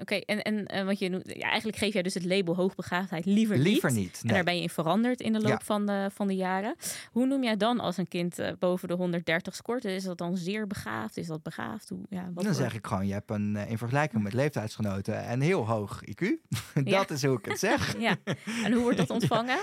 Oké, 0.00 0.14
en, 0.14 0.42
en 0.42 0.74
uh, 0.74 0.84
wat 0.84 0.98
je 0.98 1.08
noemt, 1.08 1.34
ja, 1.34 1.48
eigenlijk 1.48 1.78
geef 1.78 1.92
jij 1.92 2.02
dus 2.02 2.14
het 2.14 2.24
label 2.24 2.54
hoogbegaafdheid 2.54 3.24
liever, 3.24 3.58
liever 3.58 3.92
niet. 3.92 3.98
niet 3.98 4.20
En 4.22 4.28
daar 4.28 4.44
ben 4.44 4.56
je 4.56 4.62
in 4.62 4.68
veranderd 4.68 5.20
in 5.20 5.32
de 5.32 5.40
loop 5.40 5.62
van, 5.62 5.86
de, 5.86 6.10
van 6.14 6.26
de 6.26 6.34
jaren. 6.34 6.76
Hoe 7.12 7.26
noem 7.26 7.42
jij 7.42 7.56
dan 7.56 7.80
als 7.80 7.96
een 7.96 8.08
kind 8.08 8.38
uh, 8.38 8.50
boven 8.58 8.88
de 8.88 8.94
130 8.94 9.54
scoort? 9.54 9.84
Is 9.84 10.04
dat 10.04 10.18
dan 10.18 10.36
zeer 10.36 10.66
begaafd? 10.66 11.16
Is 11.16 11.26
dat 11.26 11.42
begaafd? 11.42 11.88
Hoe, 11.88 11.98
ja, 12.08 12.30
wat 12.34 12.44
dan 12.44 12.54
zeg 12.54 12.74
ik 12.74 12.86
gewoon, 12.86 13.06
je 13.06 13.12
hebt 13.12 13.30
een, 13.30 13.54
uh, 13.54 13.70
in 13.70 13.78
vergelijking 13.78 14.22
met 14.22 14.32
leeftijdsgenoten 14.32 15.32
een 15.32 15.40
heel 15.40 15.66
hoog 15.66 16.00
IQ. 16.10 16.26
dat 16.84 17.10
is 17.10 17.24
hoe 17.24 17.38
ik 17.38 17.44
het 17.44 17.58
zeg. 17.58 17.98
ja. 17.98 18.16
En 18.64 18.72
hoe 18.72 18.82
wordt 18.82 18.98
dat 18.98 19.10
ontvangen? 19.18 19.58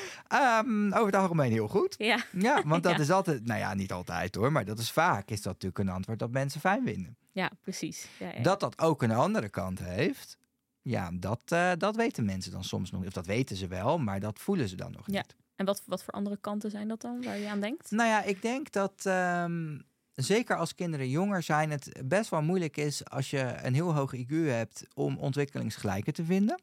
um, 0.64 0.94
over 0.94 1.06
het 1.06 1.16
algemeen 1.16 1.52
heel 1.52 1.68
goed. 1.68 1.96
Ja, 1.98 2.18
ja 2.32 2.62
want 2.66 2.84
dat 2.84 3.00
is 3.00 3.12
altijd, 3.12 3.46
nou 3.46 3.60
ja, 3.60 3.74
niet 3.74 3.92
altijd 3.92 4.36
hoor, 4.36 4.52
maar 4.52 4.66
dat 4.66 4.80
is 4.80 4.92
vaak 4.92 5.30
is 5.30 5.42
dat 5.42 5.54
natuurlijk 5.54 5.80
een 5.80 5.96
antwoord 5.96 6.20
dat 6.20 6.32
mensen 6.32 6.60
fijn 6.60 6.82
vinden. 6.86 7.18
Ja, 7.36 7.52
precies. 7.62 8.08
Ja, 8.20 8.32
ja. 8.36 8.42
Dat 8.42 8.60
dat 8.60 8.80
ook 8.80 9.02
een 9.02 9.12
andere 9.12 9.50
kant 9.50 9.80
heeft, 9.80 10.38
ja, 10.82 11.12
dat, 11.14 11.42
uh, 11.54 11.72
dat 11.78 11.96
weten 11.96 12.26
mensen 12.26 12.52
dan 12.52 12.64
soms 12.64 12.92
nog 12.92 13.00
niet. 13.00 13.10
Of 13.10 13.16
dat 13.16 13.26
weten 13.26 13.56
ze 13.56 13.68
wel, 13.68 13.98
maar 13.98 14.20
dat 14.20 14.40
voelen 14.40 14.70
ze 14.70 14.76
dan 14.76 14.92
nog 14.92 15.08
ja. 15.08 15.12
niet. 15.12 15.36
En 15.56 15.66
wat, 15.66 15.84
wat 15.86 16.04
voor 16.04 16.14
andere 16.14 16.38
kanten 16.38 16.72
zijn 16.72 16.88
dat 16.88 17.02
dan, 17.02 17.24
waar 17.24 17.38
je 17.38 17.50
aan 17.50 17.60
denkt? 17.60 17.92
Nou 17.92 18.10
ja, 18.10 18.24
ik 18.24 18.42
denk 18.42 18.72
dat 18.72 19.06
um, 19.06 19.84
zeker 20.14 20.58
als 20.58 20.76
kinderen 20.76 21.10
jonger 21.10 21.44
zijn, 21.44 21.70
het 21.70 22.02
best 22.06 22.30
wel 22.30 22.42
moeilijk 22.42 22.78
is 22.78 23.06
als 23.06 23.30
je 23.30 23.56
een 23.62 23.74
heel 23.74 23.94
hoog 23.94 24.16
IQ 24.16 24.30
hebt 24.30 24.88
om 24.94 25.18
ontwikkelingsgelijken 25.18 26.14
te 26.14 26.26
vinden. 26.26 26.62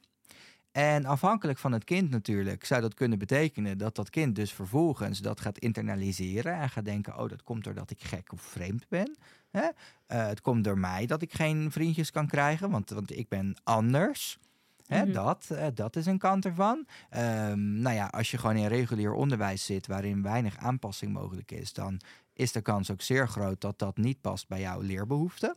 En 0.73 1.05
afhankelijk 1.05 1.59
van 1.59 1.73
het 1.73 1.85
kind 1.85 2.11
natuurlijk 2.11 2.64
zou 2.64 2.81
dat 2.81 2.95
kunnen 2.95 3.19
betekenen 3.19 3.79
dat 3.79 3.97
dat 3.97 4.11
kind 4.11 4.37
dus 4.37 4.52
vervolgens 4.52 5.19
dat 5.19 5.41
gaat 5.41 5.59
internaliseren 5.59 6.55
en 6.55 6.71
gaat 6.71 6.85
denken, 6.85 7.19
oh 7.19 7.29
dat 7.29 7.43
komt 7.43 7.64
doordat 7.64 7.91
ik 7.91 8.02
gek 8.02 8.33
of 8.33 8.41
vreemd 8.41 8.88
ben. 8.88 9.17
Hè? 9.50 9.62
Uh, 9.62 9.69
het 10.07 10.41
komt 10.41 10.64
door 10.64 10.79
mij 10.79 11.07
dat 11.07 11.23
ik 11.23 11.33
geen 11.33 11.71
vriendjes 11.73 12.11
kan 12.11 12.26
krijgen, 12.26 12.71
want, 12.71 12.91
want 12.91 13.17
ik 13.17 13.29
ben 13.29 13.57
anders. 13.62 14.38
Hè, 14.87 15.05
mm 15.05 15.12
dat, 15.12 15.49
uh, 15.52 15.67
dat 15.75 15.97
is 15.97 16.07
een 16.07 16.19
kant 16.19 16.45
ervan. 16.45 16.87
Um, 17.17 17.73
nou 17.73 17.95
ja, 17.95 18.07
als 18.07 18.31
je 18.31 18.38
gewoon 18.38 18.57
in 18.57 18.67
regulier 18.67 19.12
onderwijs 19.12 19.64
zit 19.64 19.87
waarin 19.87 20.23
weinig 20.23 20.57
aanpassing 20.57 21.12
mogelijk 21.12 21.50
is, 21.50 21.73
dan 21.73 22.00
is 22.33 22.52
de 22.52 22.61
kans 22.61 22.91
ook 22.91 23.02
zeer 23.02 23.29
groot 23.29 23.61
dat 23.61 23.79
dat 23.79 23.97
niet 23.97 24.21
past 24.21 24.49
bij 24.49 24.61
jouw 24.61 24.81
leerbehoeften. 24.81 25.57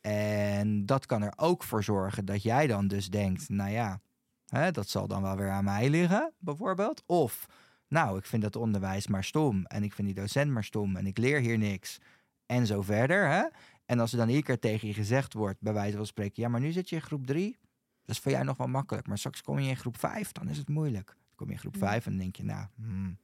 En 0.00 0.86
dat 0.86 1.06
kan 1.06 1.22
er 1.22 1.32
ook 1.36 1.62
voor 1.62 1.84
zorgen 1.84 2.24
dat 2.24 2.42
jij 2.42 2.66
dan 2.66 2.88
dus 2.88 3.10
denkt, 3.10 3.48
nou 3.48 3.70
ja, 3.70 4.00
hè, 4.46 4.70
dat 4.70 4.88
zal 4.88 5.08
dan 5.08 5.22
wel 5.22 5.36
weer 5.36 5.50
aan 5.50 5.64
mij 5.64 5.90
liggen, 5.90 6.32
bijvoorbeeld. 6.38 7.02
Of, 7.06 7.46
nou, 7.88 8.18
ik 8.18 8.26
vind 8.26 8.42
dat 8.42 8.56
onderwijs 8.56 9.06
maar 9.06 9.24
stom 9.24 9.64
en 9.64 9.82
ik 9.82 9.92
vind 9.92 10.06
die 10.06 10.16
docent 10.16 10.50
maar 10.50 10.64
stom 10.64 10.96
en 10.96 11.06
ik 11.06 11.18
leer 11.18 11.40
hier 11.40 11.58
niks 11.58 11.98
en 12.46 12.66
zo 12.66 12.82
verder. 12.82 13.28
Hè? 13.28 13.44
En 13.84 14.00
als 14.00 14.12
er 14.12 14.18
dan 14.18 14.28
iedere 14.28 14.46
keer 14.46 14.58
tegen 14.58 14.88
je 14.88 14.94
gezegd 14.94 15.32
wordt, 15.32 15.60
bij 15.60 15.72
wijze 15.72 15.96
van 15.96 16.06
spreken, 16.06 16.42
ja, 16.42 16.48
maar 16.48 16.60
nu 16.60 16.72
zit 16.72 16.88
je 16.88 16.96
in 16.96 17.02
groep 17.02 17.26
drie, 17.26 17.58
dat 18.04 18.16
is 18.16 18.22
voor 18.22 18.32
jou 18.32 18.44
nog 18.44 18.56
wel 18.56 18.66
makkelijk. 18.66 19.06
Maar 19.06 19.18
straks 19.18 19.42
kom 19.42 19.58
je 19.58 19.68
in 19.68 19.76
groep 19.76 19.98
vijf, 19.98 20.32
dan 20.32 20.48
is 20.48 20.58
het 20.58 20.68
moeilijk. 20.68 21.06
Dan 21.06 21.34
kom 21.36 21.46
je 21.46 21.52
in 21.52 21.58
groep 21.58 21.76
vijf 21.76 22.06
en 22.06 22.10
dan 22.10 22.20
denk 22.20 22.36
je, 22.36 22.44
nou, 22.44 22.66
hmm. 22.76 23.18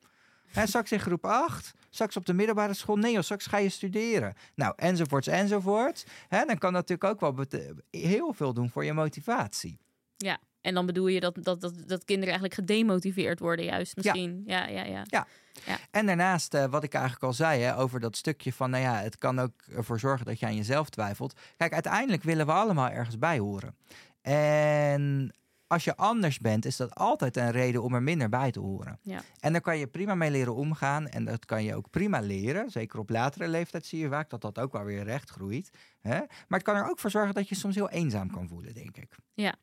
En 0.53 0.69
straks 0.69 0.93
in 0.93 1.01
groep 1.01 1.25
8, 1.25 1.75
straks 1.91 2.17
op 2.17 2.27
de 2.27 2.33
middelbare 2.33 2.75
school. 2.75 2.97
Nee, 2.97 3.19
of 3.19 3.25
straks 3.25 3.47
ga 3.47 3.57
je 3.57 3.69
studeren. 3.69 4.35
Nou, 4.55 4.73
enzovoorts, 4.77 5.27
enzovoorts. 5.27 6.05
Hè, 6.29 6.45
dan 6.45 6.59
kan 6.59 6.73
dat 6.73 6.89
natuurlijk 6.89 7.23
ook 7.23 7.37
wel 7.37 7.63
heel 7.91 8.33
veel 8.33 8.53
doen 8.53 8.71
voor 8.71 8.85
je 8.85 8.93
motivatie. 8.93 9.79
Ja, 10.17 10.39
en 10.63 10.75
dan 10.75 10.87
bedoel 10.87 11.07
je 11.07 11.21
dat, 11.21 11.39
dat, 11.41 11.61
dat, 11.61 11.75
dat 11.87 12.05
kinderen 12.05 12.35
eigenlijk 12.35 12.55
gedemotiveerd 12.55 13.39
worden, 13.39 13.65
juist 13.65 13.97
misschien. 13.97 14.43
Ja, 14.47 14.67
ja, 14.67 14.85
ja. 14.85 15.05
ja. 15.07 15.27
ja. 15.67 15.79
En 15.91 16.07
daarnaast, 16.07 16.55
uh, 16.55 16.65
wat 16.65 16.85
ik 16.85 16.93
eigenlijk 16.95 17.25
al 17.25 17.33
zei, 17.33 17.63
hè, 17.63 17.79
over 17.79 18.01
dat 18.01 18.17
stukje 18.17 18.53
van, 18.53 18.71
nou 18.71 18.83
ja, 18.83 18.95
het 18.95 19.19
kan 19.19 19.39
ook 19.39 19.53
ervoor 19.77 19.99
zorgen 20.01 20.27
dat 20.27 20.39
je 20.39 20.47
aan 20.47 20.57
jezelf 20.57 20.89
twijfelt. 20.89 21.41
Kijk, 21.57 21.73
uiteindelijk 21.73 22.23
willen 22.23 22.47
we 22.47 22.53
allemaal 22.53 22.89
ergens 22.89 23.19
bij 23.19 23.39
horen. 23.39 23.77
En 24.23 25.35
als 25.73 25.85
je 25.85 25.97
anders 25.97 26.39
bent, 26.39 26.65
is 26.65 26.77
dat 26.77 26.95
altijd 26.95 27.37
een 27.37 27.51
reden 27.51 27.83
om 27.83 27.95
er 27.95 28.03
minder 28.03 28.29
bij 28.29 28.51
te 28.51 28.61
horen. 28.61 28.99
Ja. 29.03 29.23
En 29.41 29.53
daar 29.53 29.61
kan 29.61 29.79
je 29.79 29.87
prima 29.87 30.15
mee 30.15 30.31
leren 30.31 30.55
omgaan. 30.55 31.09
En 31.09 31.25
dat 31.25 31.45
kan 31.45 31.65
je 31.65 31.75
ook 31.75 31.91
prima 31.91 32.21
leren. 32.21 32.71
Zeker 32.71 32.99
op 32.99 33.11
latere 33.11 33.49
leeftijd 33.49 33.87
zie 33.87 33.99
je 33.99 34.09
vaak 34.09 34.31
dat 34.31 34.41
dat 34.41 34.59
ook 34.59 34.73
wel 34.73 34.85
weer 34.85 35.05
recht 35.05 35.31
groeit. 35.31 35.71
Hè? 36.01 36.19
Maar 36.19 36.59
het 36.59 36.63
kan 36.63 36.77
er 36.77 36.91
ook 36.91 36.99
voor 36.99 37.11
zorgen 37.11 37.35
dat 37.35 37.49
je 37.49 37.55
soms 37.55 37.75
heel 37.75 37.91
eenzaam 37.91 38.31
kan 38.31 38.49
voelen, 38.49 38.75
denk 38.75 38.97
ik. 38.97 39.17
Ja, 39.35 39.55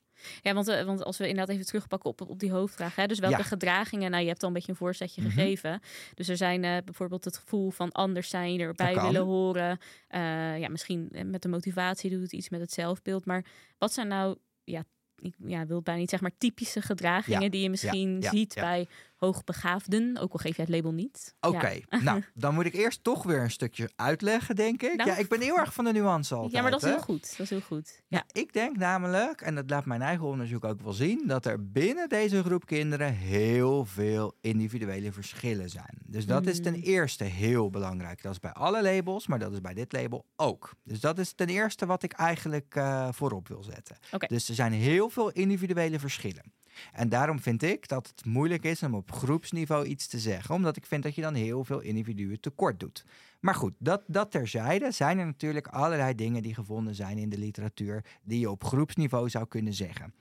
ja, 0.42 0.54
want, 0.54 0.68
uh, 0.68 0.84
want 0.84 1.04
als 1.04 1.18
we 1.18 1.28
inderdaad 1.28 1.56
even 1.56 1.66
terugpakken 1.66 2.10
op, 2.10 2.22
op 2.22 2.40
die 2.40 2.52
hoofdvraag. 2.52 2.96
Hè, 2.96 3.06
dus 3.06 3.20
welke 3.20 3.44
gedragingen, 3.44 4.12
nou 4.12 4.24
je 4.24 4.30
hebt 4.30 4.42
al 4.42 4.48
een 4.48 4.54
beetje 4.54 4.72
een 4.72 4.78
voorzetje 4.78 5.22
mhm. 5.22 5.32
gegeven. 5.32 5.82
Dus 6.14 6.28
er 6.28 6.38
zijn 6.38 6.64
uh, 6.64 6.78
bijvoorbeeld 6.86 7.26
het 7.26 7.38
gevoel 7.38 7.70
van 7.70 7.92
anders 7.92 8.30
zijn, 8.30 8.60
erbij 8.60 9.02
willen 9.02 9.24
horen. 9.24 9.80
Uh, 10.16 10.60
ja, 10.60 10.70
misschien 10.70 11.10
met 11.26 11.42
de 11.42 11.50
motivatie 11.50 12.10
doet 12.10 12.22
het 12.22 12.34
iets 12.34 12.50
met 12.50 12.60
het 12.60 12.72
zelfbeeld. 12.72 13.26
Maar 13.26 13.46
wat 13.78 13.94
zijn 13.94 14.08
nou 14.08 14.38
ja, 14.64 14.84
ik 15.22 15.36
ja, 15.46 15.66
wil 15.66 15.82
bijna 15.82 16.00
niet 16.00 16.10
zeg 16.10 16.22
maar 16.22 16.38
typische 16.38 16.82
gedragingen 16.82 17.52
die 17.52 17.62
je 17.62 17.70
misschien 17.70 18.24
ziet 18.24 18.54
bij 18.56 18.88
hoogbegaafden, 19.20 20.18
ook 20.18 20.32
al 20.32 20.40
geef 20.40 20.56
je 20.56 20.62
het 20.62 20.72
label 20.72 20.92
niet. 20.92 21.36
Oké, 21.40 21.80
nou, 22.02 22.24
dan 22.34 22.54
moet 22.54 22.66
ik 22.66 22.74
eerst 22.74 23.04
toch 23.04 23.24
weer 23.24 23.42
een 23.42 23.52
stukje 23.52 23.90
uitleggen, 23.96 24.56
denk 24.56 24.82
ik. 24.82 24.96
Nou, 24.96 25.10
ja, 25.10 25.18
ik 25.18 25.28
ben 25.28 25.42
heel 25.42 25.58
erg 25.58 25.74
van 25.74 25.86
de 25.86 25.92
nuance 25.92 26.36
altijd. 26.36 26.54
Ja, 26.54 26.62
maar 26.62 26.72
dat 26.72 26.84
is 26.84 26.90
heel 26.90 27.00
goed. 27.00 27.30
Dat 27.30 27.40
is 27.40 27.50
heel 27.50 27.62
goed. 27.62 28.02
Ja. 28.08 28.24
ik 28.32 28.54
denk 28.54 28.78
namelijk, 28.78 29.42
en 29.42 29.56
dat 29.56 29.70
laat 29.70 29.86
mijn 29.86 30.02
eigen 30.02 30.26
onderzoek 30.26 30.64
ook 30.64 30.82
wel 30.82 30.94
zien, 30.94 31.28
dat 31.28 31.46
er 31.46 31.72
binnen 31.72 32.10
deze 32.10 32.44
groep 32.44 32.66
kinderen 32.66 33.14
heel 33.14 33.86
veel 33.86 34.36
individuele 34.42 35.12
verschillen 35.12 35.70
zijn. 35.70 35.98
Dus 36.06 36.26
dat 36.26 36.48
is 36.48 36.62
ten 36.62 36.74
hmm. 36.74 36.84
eerste 36.84 37.24
heel 37.24 37.70
belangrijk. 37.70 38.22
Dat 38.22 38.32
is 38.32 38.40
bij 38.40 38.54
alle 38.54 38.82
labels, 38.82 39.28
maar 39.28 39.40
dat 39.40 39.52
is 39.52 39.62
bij 39.62 39.74
dit 39.74 39.92
label 39.92 40.26
ook. 40.36 40.72
Dus 40.84 41.00
dat 41.00 41.20
is 41.20 41.34
ten 41.34 41.48
eerste 41.48 41.86
wat 41.86 42.04
ik 42.04 42.12
eigenlijk 42.12 42.76
uh, 42.76 43.08
voorop 43.12 43.48
wil 43.48 43.64
zetten. 43.64 43.98
Okay. 44.12 44.30
Dus 44.30 44.50
er 44.50 44.56
zijn 44.56 44.74
heel 44.74 45.10
veel 45.10 45.32
individuele 45.32 46.00
verschillen. 46.00 46.54
En 46.94 47.10
daarom 47.10 47.40
vind 47.40 47.64
ik 47.64 47.88
dat 47.88 48.08
het 48.08 48.26
moeilijk 48.26 48.64
is 48.64 48.84
om 48.84 48.94
op 48.94 49.12
groepsniveau 49.12 49.86
iets 49.86 50.08
te 50.08 50.20
zeggen, 50.20 50.56
omdat 50.56 50.76
ik 50.76 50.86
vind 50.86 51.04
dat 51.04 51.16
je 51.16 51.22
dan 51.22 51.34
heel 51.34 51.64
veel 51.64 51.80
individuen 51.80 52.40
tekort 52.40 52.80
doet. 52.80 53.06
Maar 53.40 53.56
goed, 53.56 53.74
dat, 53.78 54.04
dat 54.08 54.32
terzijde 54.32 54.92
zijn 54.92 55.20
er 55.20 55.26
natuurlijk 55.26 55.68
allerlei 55.68 56.16
dingen 56.16 56.44
die 56.44 56.54
gevonden 56.54 56.96
zijn 56.96 57.18
in 57.18 57.30
de 57.30 57.38
literatuur 57.38 58.06
die 58.24 58.40
je 58.40 58.50
op 58.50 58.64
groepsniveau 58.64 59.30
zou 59.30 59.48
kunnen 59.48 59.74
zeggen. 59.74 60.14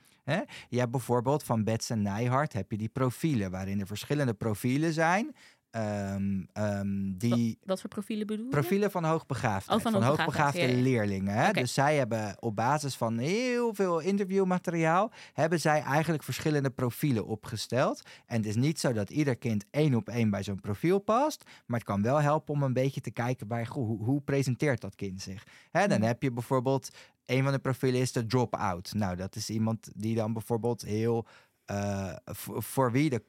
Je 0.68 0.78
hebt 0.78 0.90
bijvoorbeeld 0.90 1.42
van 1.42 1.64
Betts 1.64 1.90
en 1.90 2.02
Nijhart 2.02 2.52
heb 2.52 2.70
je 2.70 2.76
die 2.76 2.88
profielen, 2.88 3.50
waarin 3.50 3.80
er 3.80 3.86
verschillende 3.86 4.34
profielen 4.34 4.92
zijn 4.92 5.34
Um, 5.70 6.48
um, 6.54 7.18
die 7.18 7.56
wat, 7.58 7.68
wat, 7.68 7.80
voor 7.80 7.90
profielen 7.90 8.26
bedoel 8.26 8.44
je? 8.44 8.50
Profielen 8.50 8.90
van 8.90 9.04
hoogbegaafde, 9.04 9.74
oh, 9.74 9.80
van, 9.80 9.92
van 9.92 10.02
hoogbegaafde 10.02 10.74
leerlingen. 10.74 11.34
Hè? 11.34 11.52
Dus 11.52 11.74
zij 11.74 11.96
hebben 11.96 12.36
op 12.40 12.56
basis 12.56 12.96
van 12.96 13.18
heel 13.18 13.74
veel 13.74 13.98
interviewmateriaal... 14.00 15.12
hebben 15.32 15.60
zij 15.60 15.82
eigenlijk 15.82 16.22
verschillende 16.22 16.70
profielen 16.70 17.26
opgesteld. 17.26 18.02
En 18.26 18.36
het 18.36 18.46
is 18.46 18.56
niet 18.56 18.80
zo 18.80 18.92
dat 18.92 19.10
ieder 19.10 19.36
kind 19.36 19.64
één 19.70 19.94
op 19.94 20.08
één 20.08 20.30
bij 20.30 20.42
zo'n 20.42 20.60
profiel 20.60 20.98
past... 20.98 21.44
maar 21.66 21.78
het 21.78 21.88
kan 21.88 22.02
wel 22.02 22.20
helpen 22.20 22.54
om 22.54 22.62
een 22.62 22.72
beetje 22.72 23.00
te 23.00 23.10
kijken 23.10 23.48
bij... 23.48 23.66
hoe, 23.68 24.04
hoe 24.04 24.20
presenteert 24.20 24.80
dat 24.80 24.94
kind 24.94 25.22
zich? 25.22 25.46
Hè, 25.70 25.86
dan 25.86 25.98
hmm. 25.98 26.06
heb 26.06 26.22
je 26.22 26.32
bijvoorbeeld... 26.32 26.90
Een 27.26 27.42
van 27.42 27.52
de 27.52 27.58
profielen 27.58 28.00
is 28.00 28.12
de 28.12 28.26
drop-out. 28.26 28.92
Nou, 28.94 29.16
dat 29.16 29.36
is 29.36 29.50
iemand 29.50 29.90
die 29.94 30.14
dan 30.14 30.32
bijvoorbeeld 30.32 30.82
heel 30.82 31.26
uh, 31.70 32.12
voor 32.56 32.92
wie 32.92 33.10
de, 33.10 33.22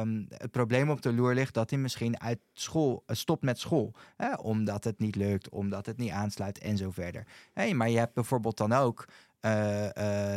um, 0.00 0.26
het 0.28 0.50
probleem 0.50 0.90
op 0.90 1.02
de 1.02 1.12
loer 1.12 1.34
ligt 1.34 1.54
dat 1.54 1.70
hij 1.70 1.78
misschien 1.78 2.20
uit 2.20 2.38
school 2.52 3.04
uh, 3.06 3.16
stopt 3.16 3.42
met 3.42 3.58
school. 3.58 3.94
Hè? 4.16 4.34
Omdat 4.34 4.84
het 4.84 4.98
niet 4.98 5.16
lukt, 5.16 5.48
omdat 5.48 5.86
het 5.86 5.96
niet 5.96 6.10
aansluit 6.10 6.58
en 6.58 6.76
zo 6.76 6.90
verder. 6.90 7.26
Hey, 7.52 7.74
maar 7.74 7.90
je 7.90 7.98
hebt 7.98 8.14
bijvoorbeeld 8.14 8.56
dan 8.56 8.72
ook 8.72 9.04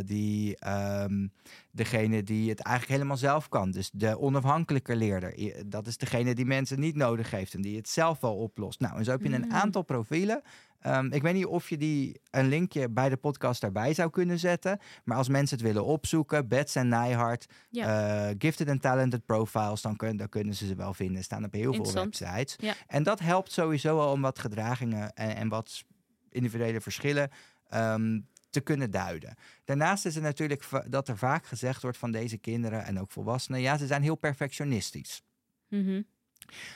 die, 0.05 0.57
um, 1.03 1.31
degene 1.71 2.23
die 2.23 2.49
het 2.49 2.59
eigenlijk 2.59 2.95
helemaal 2.95 3.17
zelf 3.17 3.49
kan. 3.49 3.71
Dus 3.71 3.89
de 3.93 4.19
onafhankelijke 4.19 4.95
leerder. 4.95 5.33
Dat 5.65 5.87
is 5.87 5.97
degene 5.97 6.35
die 6.35 6.45
mensen 6.45 6.79
niet 6.79 6.95
nodig 6.95 7.31
heeft 7.31 7.53
en 7.53 7.61
die 7.61 7.77
het 7.77 7.89
zelf 7.89 8.19
wel 8.19 8.35
oplost. 8.35 8.79
Nou, 8.79 8.97
en 8.97 9.03
zo 9.03 9.11
heb 9.11 9.23
je 9.23 9.33
een 9.33 9.45
mm. 9.45 9.51
aantal 9.51 9.81
profielen 9.81 10.41
Ehm, 10.79 11.05
ik 11.11 11.21
weet 11.21 11.33
niet 11.33 11.45
of 11.45 11.69
je 11.69 11.77
die 11.77 12.21
een 12.31 12.47
linkje 12.47 12.89
bij 12.89 13.09
de 13.09 13.17
podcast 13.17 13.61
daarbij 13.61 13.93
zou 13.93 14.09
kunnen 14.09 14.39
zetten. 14.39 14.79
Maar 15.03 15.17
als 15.17 15.29
mensen 15.29 15.57
het 15.57 15.65
willen 15.65 15.85
opzoeken, 15.85 16.47
Bets 16.47 16.75
en 16.75 16.87
Nijhart, 16.87 17.45
eh, 17.71 18.27
Gifted 18.37 18.69
and 18.69 18.81
Talented 18.81 19.25
Profiles, 19.25 19.81
dan, 19.81 19.95
dan, 19.97 20.29
kunnen 20.29 20.55
ze 20.55 20.67
ze 20.67 20.75
wel 20.75 20.93
vinden. 20.93 21.23
Staan 21.23 21.45
op 21.45 21.53
heel 21.53 21.73
veel 21.73 21.93
websites. 21.93 22.55
En 22.87 23.03
dat 23.03 23.19
helpt 23.19 23.51
sowieso 23.51 23.99
al 23.99 24.11
om 24.11 24.21
wat 24.21 24.39
gedragingen 24.39 25.13
en, 25.13 25.35
en 25.35 25.49
wat 25.49 25.83
individuele 26.29 26.81
verschillen 26.81 27.29
um, 27.73 28.27
te 28.49 28.59
kunnen 28.61 28.91
duiden. 28.91 29.35
Daarnaast 29.65 30.05
is 30.05 30.15
het 30.15 30.23
natuurlijk 30.23 30.65
dat 30.87 31.07
er 31.07 31.17
vaak 31.17 31.45
gezegd 31.45 31.81
wordt 31.81 31.97
van 31.97 32.11
deze 32.11 32.37
kinderen 32.37 32.85
en 32.85 32.99
ook 32.99 33.11
volwassenen, 33.11 33.61
ja, 33.61 33.77
ze 33.77 33.87
zijn 33.87 34.01
heel 34.01 34.15
perfectionistisch. 34.15 35.21
Mm 35.67 36.05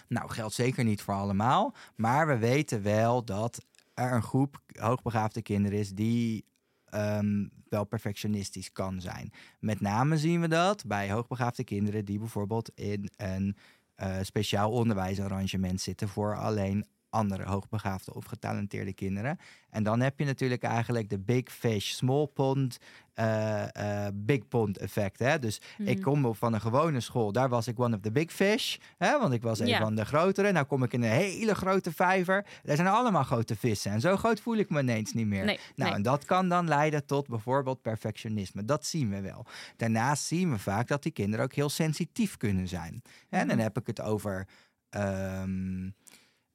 Nou, 0.08 0.30
geldt 0.30 0.54
zeker 0.54 0.84
niet 0.84 1.02
voor 1.02 1.14
allemaal, 1.14 1.76
maar 1.96 2.28
we 2.28 2.38
weten 2.38 2.82
wel 2.84 3.26
dat 3.26 3.66
er 3.94 4.12
een 4.12 4.24
groep 4.24 4.62
hoogbegaafde 4.80 5.42
kinderen 5.42 5.80
is 5.80 5.90
die 5.90 6.46
um, 6.94 7.52
wel 7.70 7.84
perfectionistisch 7.84 8.72
kan 8.72 9.02
zijn. 9.02 9.32
Met 9.60 9.82
name 9.82 10.18
zien 10.18 10.42
we 10.42 10.48
dat 10.48 10.84
bij 10.86 11.12
hoogbegaafde 11.12 11.64
kinderen 11.64 12.06
die 12.06 12.20
bijvoorbeeld 12.20 12.72
in 12.76 13.12
een 13.16 13.58
uh, 13.98 14.18
speciaal 14.22 14.72
onderwijsarrangement 14.72 15.82
zitten 15.82 16.08
voor 16.08 16.38
alleen 16.38 16.86
andere 17.14 17.44
hoogbegaafde 17.44 18.14
of 18.14 18.26
getalenteerde 18.26 18.94
kinderen. 18.94 19.38
En 19.70 19.84
dan 19.84 20.00
heb 20.00 20.20
je 20.20 20.26
natuurlijk 20.26 20.64
eigenlijk 20.64 21.10
de 21.10 21.20
big 21.20 21.52
fish, 21.52 21.92
small 21.92 22.26
pond, 22.26 22.78
uh, 23.16 23.64
uh, 23.78 24.08
big 24.14 24.48
pond 24.48 24.78
effect. 24.78 25.20
Hè? 25.20 25.40
Dus 25.40 25.62
ik 25.78 26.00
mhm. 26.00 26.02
kom 26.02 26.36
van 26.36 26.54
een 26.54 26.62
gewone 26.62 27.00
school, 27.00 27.32
daar 27.32 27.50
was 27.50 27.68
ik 27.68 27.80
one 27.80 27.96
of 27.96 28.02
the 28.02 28.12
big 28.12 28.32
fish, 28.32 28.78
hè? 28.98 29.20
want 29.20 29.34
ik 29.34 29.42
was 29.42 29.60
een 29.60 29.76
van 29.76 29.96
de 29.96 30.06
grotere. 30.06 30.52
Nou 30.52 30.66
kom 30.66 30.84
ik 30.84 30.94
in 30.94 31.04
een 31.04 31.10
hele 31.10 31.56
grote 31.56 31.92
vijver, 31.92 32.46
daar 32.64 32.76
zijn 32.76 32.88
allemaal 32.88 33.24
grote 33.24 33.56
vissen. 33.56 33.92
En 33.92 34.02
zo 34.02 34.18
groot 34.18 34.40
voel 34.40 34.58
ik 34.58 34.70
me 34.70 34.80
ineens 34.80 35.14
niet 35.14 35.28
meer. 35.28 35.60
nou, 35.76 35.94
en 35.94 36.02
dat 36.02 36.26
kan 36.26 36.50
dan 36.50 36.68
leiden 36.68 37.06
tot 37.06 37.28
bijvoorbeeld 37.28 37.82
perfectionisme. 37.82 38.66
Dat 38.66 38.86
zien 38.86 39.10
we 39.10 39.22
wel. 39.22 39.46
Daarnaast 39.78 40.24
zien 40.24 40.52
we 40.52 40.58
vaak 40.60 40.88
dat 40.88 41.04
die 41.04 41.12
kinderen 41.12 41.46
ook 41.46 41.54
heel 41.54 41.70
sensitief 41.70 42.38
kunnen 42.38 42.68
zijn. 42.68 43.02
En 43.30 43.48
dan 43.48 43.56
mhm. 43.56 43.66
heb 43.66 43.78
ik 43.78 43.88
het 43.88 44.02
over... 44.02 44.48
Ehm, 44.90 45.90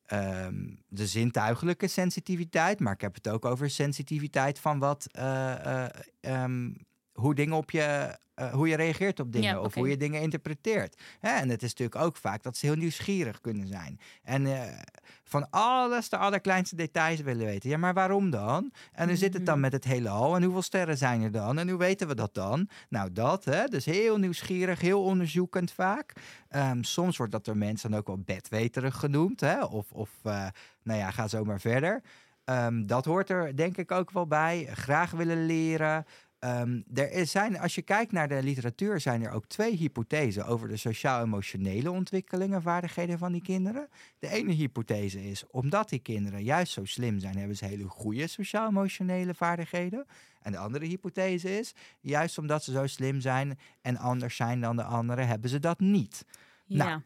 Ehm, 0.09 0.55
de 0.89 1.07
zintuigelijke 1.07 1.87
sensitiviteit, 1.87 2.81
maar 2.81 2.93
ik 2.93 3.01
heb 3.01 3.15
het 3.15 3.29
ook 3.29 3.45
over 3.45 3.71
sensitiviteit 3.71 4.59
van 4.59 4.79
wat, 4.79 5.07
uh, 5.19 5.87
hoe 7.19 7.35
dingen 7.35 7.57
op 7.57 7.71
je 7.71 8.19
uh, 8.41 8.53
hoe 8.53 8.69
je 8.69 8.77
reageert 8.77 9.21
op 9.21 9.33
dingen 9.33 9.63
of 9.63 9.75
hoe 9.75 9.89
je 9.89 9.97
dingen 9.97 10.21
interpreteert. 10.21 11.03
en 11.21 11.49
het 11.49 11.63
is 11.63 11.69
natuurlijk 11.69 12.05
ook 12.05 12.17
vaak 12.17 12.43
dat 12.43 12.57
ze 12.57 12.67
heel 12.67 12.75
nieuwsgierig 12.75 13.41
kunnen 13.41 13.67
zijn. 13.67 14.01
En 14.23 14.47
uh, 14.47 14.63
van 15.25 15.51
alles, 15.51 16.09
de 16.09 16.17
allerkleinste 16.17 16.77
details 16.77 17.21
willen 17.21 17.47
weten. 17.47 17.71
Ja, 17.71 17.77
maar 17.77 17.95
waarom 17.95 18.31
dan? 18.31 18.73
En 18.93 19.09
hoe 19.09 19.17
zit 19.17 19.35
het 19.35 19.47
dan 19.47 19.55
mhm. 19.55 19.63
met 19.63 19.73
het 19.73 19.85
hele 19.85 20.09
al? 20.09 20.37
En 20.37 20.43
hoeveel 20.43 20.63
sterren 20.63 20.99
zijn 20.99 21.23
er 21.23 21.31
dan? 21.31 21.59
En 21.59 21.69
hoe 21.69 21.79
weten 21.79 22.09
we 22.09 22.15
dat 22.15 22.35
dan? 22.35 22.69
Nou, 22.89 23.13
dat, 23.13 23.45
hè? 23.45 23.65
Dus 23.65 23.85
heel 23.85 24.19
nieuwsgierig, 24.19 24.81
heel 24.81 25.03
onderzoekend 25.03 25.73
vaak. 25.73 26.13
Um, 26.51 26.85
soms 26.85 27.17
wordt 27.17 27.33
dat 27.33 27.45
door 27.45 27.57
mensen 27.57 27.91
dan 27.91 27.99
ook 27.99 28.07
wel 28.07 28.19
bedweterig 28.19 28.97
genoemd. 28.97 29.41
Hè? 29.41 29.65
Of, 29.65 29.93
of 29.93 30.11
uh, 30.25 30.47
nou 30.83 30.99
ja, 30.99 31.11
ga 31.11 31.29
zo 31.29 31.45
maar 31.45 31.61
verder. 31.61 32.03
Um, 32.45 32.87
dat 32.87 33.05
hoort 33.05 33.31
er 33.31 33.57
denk 33.57 33.77
ik 33.77 33.91
ook 33.91 34.11
wel 34.11 34.27
bij. 34.27 34.69
Graag 34.73 35.11
willen 35.11 35.47
leren. 35.47 36.05
Um, 36.41 36.85
er 36.95 37.27
zijn, 37.27 37.59
als 37.59 37.75
je 37.75 37.83
kijkt 37.83 38.13
naar 38.13 38.29
de 38.29 38.43
literatuur, 38.43 39.01
zijn 39.01 39.23
er 39.23 39.31
ook 39.31 39.47
twee 39.47 39.77
hypothesen 39.77 40.47
over 40.47 40.69
de 40.69 40.77
sociaal-emotionele 40.77 41.91
ontwikkelingen, 41.91 42.63
vaardigheden 42.63 43.19
van 43.19 43.33
die 43.33 43.43
kinderen. 43.43 43.89
De 44.19 44.29
ene 44.29 44.53
hypothese 44.53 45.31
is, 45.31 45.47
omdat 45.47 45.89
die 45.89 45.99
kinderen 45.99 46.43
juist 46.45 46.73
zo 46.73 46.85
slim 46.85 47.19
zijn, 47.19 47.37
hebben 47.39 47.57
ze 47.57 47.65
hele 47.65 47.89
goede 47.89 48.27
sociaal-emotionele 48.27 49.35
vaardigheden. 49.35 50.07
En 50.43 50.53
de 50.53 50.59
andere 50.59 50.87
hypothese 50.87 51.59
is, 51.59 51.75
juist 52.01 52.39
omdat 52.39 52.65
ze 52.65 52.73
zo 52.73 52.87
slim 52.87 53.21
zijn 53.21 53.59
en 53.81 53.97
anders 53.97 54.37
zijn 54.37 54.61
dan 54.61 54.77
de 54.77 54.85
anderen, 54.85 55.27
hebben 55.27 55.51
ze 55.51 55.59
dat 55.59 55.81
niet. 55.81 56.25
Ja. 56.67 56.85
Nou, 56.85 57.01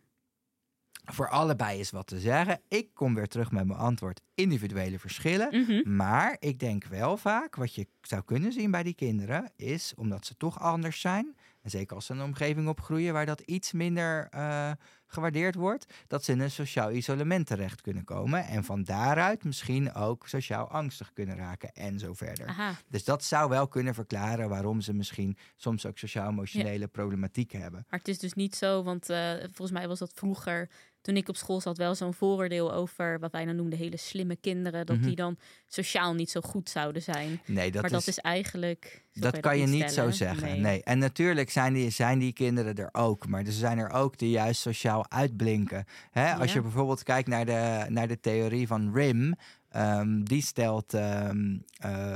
voor 1.05 1.29
allebei 1.29 1.79
is 1.79 1.91
wat 1.91 2.07
te 2.07 2.21
zeggen. 2.21 2.61
Ik 2.69 2.95
kom 2.95 3.15
weer 3.15 3.29
terug 3.29 3.51
met 3.51 3.67
mijn 3.67 3.79
antwoord 3.79 4.21
individuele 4.35 4.99
verschillen. 4.99 5.49
Mhm. 5.61 5.97
Maar 5.97 6.37
ik 6.39 6.59
denk 6.59 6.85
wel 6.85 7.17
vaak, 7.17 7.57
wat 7.57 7.75
je 7.75 7.87
zou 8.01 8.23
kunnen 8.23 8.53
zien 8.53 8.71
bij 8.71 8.83
die 8.83 8.95
kinderen, 8.95 9.53
is 9.57 9.93
omdat 9.97 10.27
ze 10.27 10.37
toch 10.37 10.61
anders 10.61 11.01
zijn. 11.01 11.37
En 11.63 11.71
zeker 11.71 11.95
als 11.97 12.07
ze 12.07 12.13
in 12.13 12.19
een 12.19 12.25
omgeving 12.25 12.69
opgroeien 12.69 13.13
waar 13.13 13.27
dat 13.27 13.41
iets 13.41 13.73
minder 13.73 14.29
uh, 14.35 14.71
gewaardeerd 15.07 15.55
wordt, 15.55 15.93
dat 16.07 16.25
ze 16.25 16.33
in 16.33 16.41
een 16.41 16.51
sociaal 16.51 16.93
isolement 16.93 17.47
terecht 17.47 17.81
kunnen 17.81 18.05
komen. 18.05 18.45
En 18.45 18.65
van 18.65 18.83
daaruit 18.83 19.45
misschien 19.45 19.95
ook 19.95 20.29
sociaal 20.29 20.69
angstig 20.69 21.13
kunnen 21.13 21.37
raken 21.37 21.73
en 21.73 21.99
zo 21.99 22.15
verder. 22.15 22.77
Dus 22.89 23.05
dat 23.05 23.25
zou 23.25 23.49
wel 23.49 23.69
kunnen 23.69 23.95
verklaren 23.95 24.49
waarom 24.49 24.81
ze 24.81 24.95
misschien 24.95 25.37
soms 25.57 25.87
ook 25.87 25.99
sociaal-emotionele 25.99 26.89
problematiek 26.89 27.53
hebben. 27.53 27.87
Maar 27.91 27.99
het 27.99 28.09
is 28.09 28.19
dus 28.19 28.33
niet 28.33 28.57
zo, 28.57 28.83
want 28.83 29.11
uh, 29.11 29.33
volgens 29.41 29.71
mij 29.71 29.89
was 29.89 29.99
dat 29.99 30.13
vroeger 30.15 30.69
toen 31.03 31.17
ik 31.17 31.29
op 31.29 31.37
school 31.37 31.61
zat 31.61 31.77
wel 31.77 31.95
zo'n 31.95 32.15
vooroordeel 32.15 32.73
over 32.73 33.19
wat 33.19 33.33
wij 33.33 33.45
dan 33.45 33.57
noemden 33.57 33.79
hele 33.79 33.97
slimme 33.97 34.37
kinderen. 34.37 34.87
Dat 34.87 34.97
mhm. 34.97 35.07
die 35.07 35.17
dan 35.17 35.37
sociaal 35.67 36.15
niet 36.15 36.31
zo 36.31 36.41
goed 36.41 36.71
zouden 36.71 37.03
zijn. 37.03 37.41
Nee, 37.47 37.71
dat 37.71 37.83
maar 37.83 37.91
is, 37.91 37.97
dat 37.97 38.07
is 38.07 38.19
eigenlijk. 38.19 39.05
Dat 39.13 39.41
kan 39.41 39.59
je 39.59 39.67
niet 39.67 39.91
zo 39.91 40.11
zeggen. 40.11 40.61
Nee. 40.61 40.83
En 40.83 40.99
natuurlijk 40.99 41.51
zijn 41.51 41.73
die, 41.73 41.91
zijn 41.91 42.19
die 42.19 42.33
kinderen 42.33 42.75
er 42.75 42.89
ook. 42.93 43.27
Maar 43.27 43.45
er 43.45 43.53
zijn 43.53 43.79
er 43.79 43.91
ook 43.91 44.19
die 44.19 44.31
juist 44.31 44.61
sociaal 44.61 45.11
uitblinken. 45.11 45.85
Hè? 46.11 46.35
Als 46.35 46.53
je 46.53 46.63
bijvoorbeeld 46.63 47.03
kijkt 47.03 47.29
naar 47.29 47.45
de, 47.45 47.85
naar 47.89 48.09
de 48.09 48.21
theorie 48.21 48.67
van 48.67 48.95
RIM. 48.95 49.35
Um, 49.77 50.25
die 50.25 50.43
stelt 50.43 50.95
um, 50.95 51.65
uh, 51.87 52.15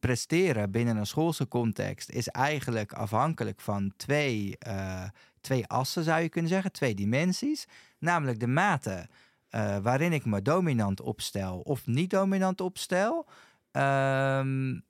presteren 0.00 0.70
binnen 0.70 0.96
een 0.96 1.06
schoolse 1.06 1.48
context 1.48 2.10
is 2.10 2.28
eigenlijk 2.28 2.92
afhankelijk 2.92 3.60
van 3.60 3.92
twee, 3.96 4.56
uh, 4.66 5.04
twee 5.40 5.66
assen, 5.66 6.04
zou 6.04 6.22
je 6.22 6.28
kunnen 6.28 6.50
zeggen, 6.50 6.72
twee 6.72 6.94
dimensies. 6.94 7.66
Namelijk 7.98 8.40
de 8.40 8.46
mate 8.46 9.08
uh, 9.50 9.78
waarin 9.78 10.12
ik 10.12 10.24
me 10.24 10.42
dominant 10.42 11.00
opstel 11.00 11.60
of 11.60 11.86
niet 11.86 12.10
dominant 12.10 12.60
opstel. 12.60 13.26
Um, 13.72 14.82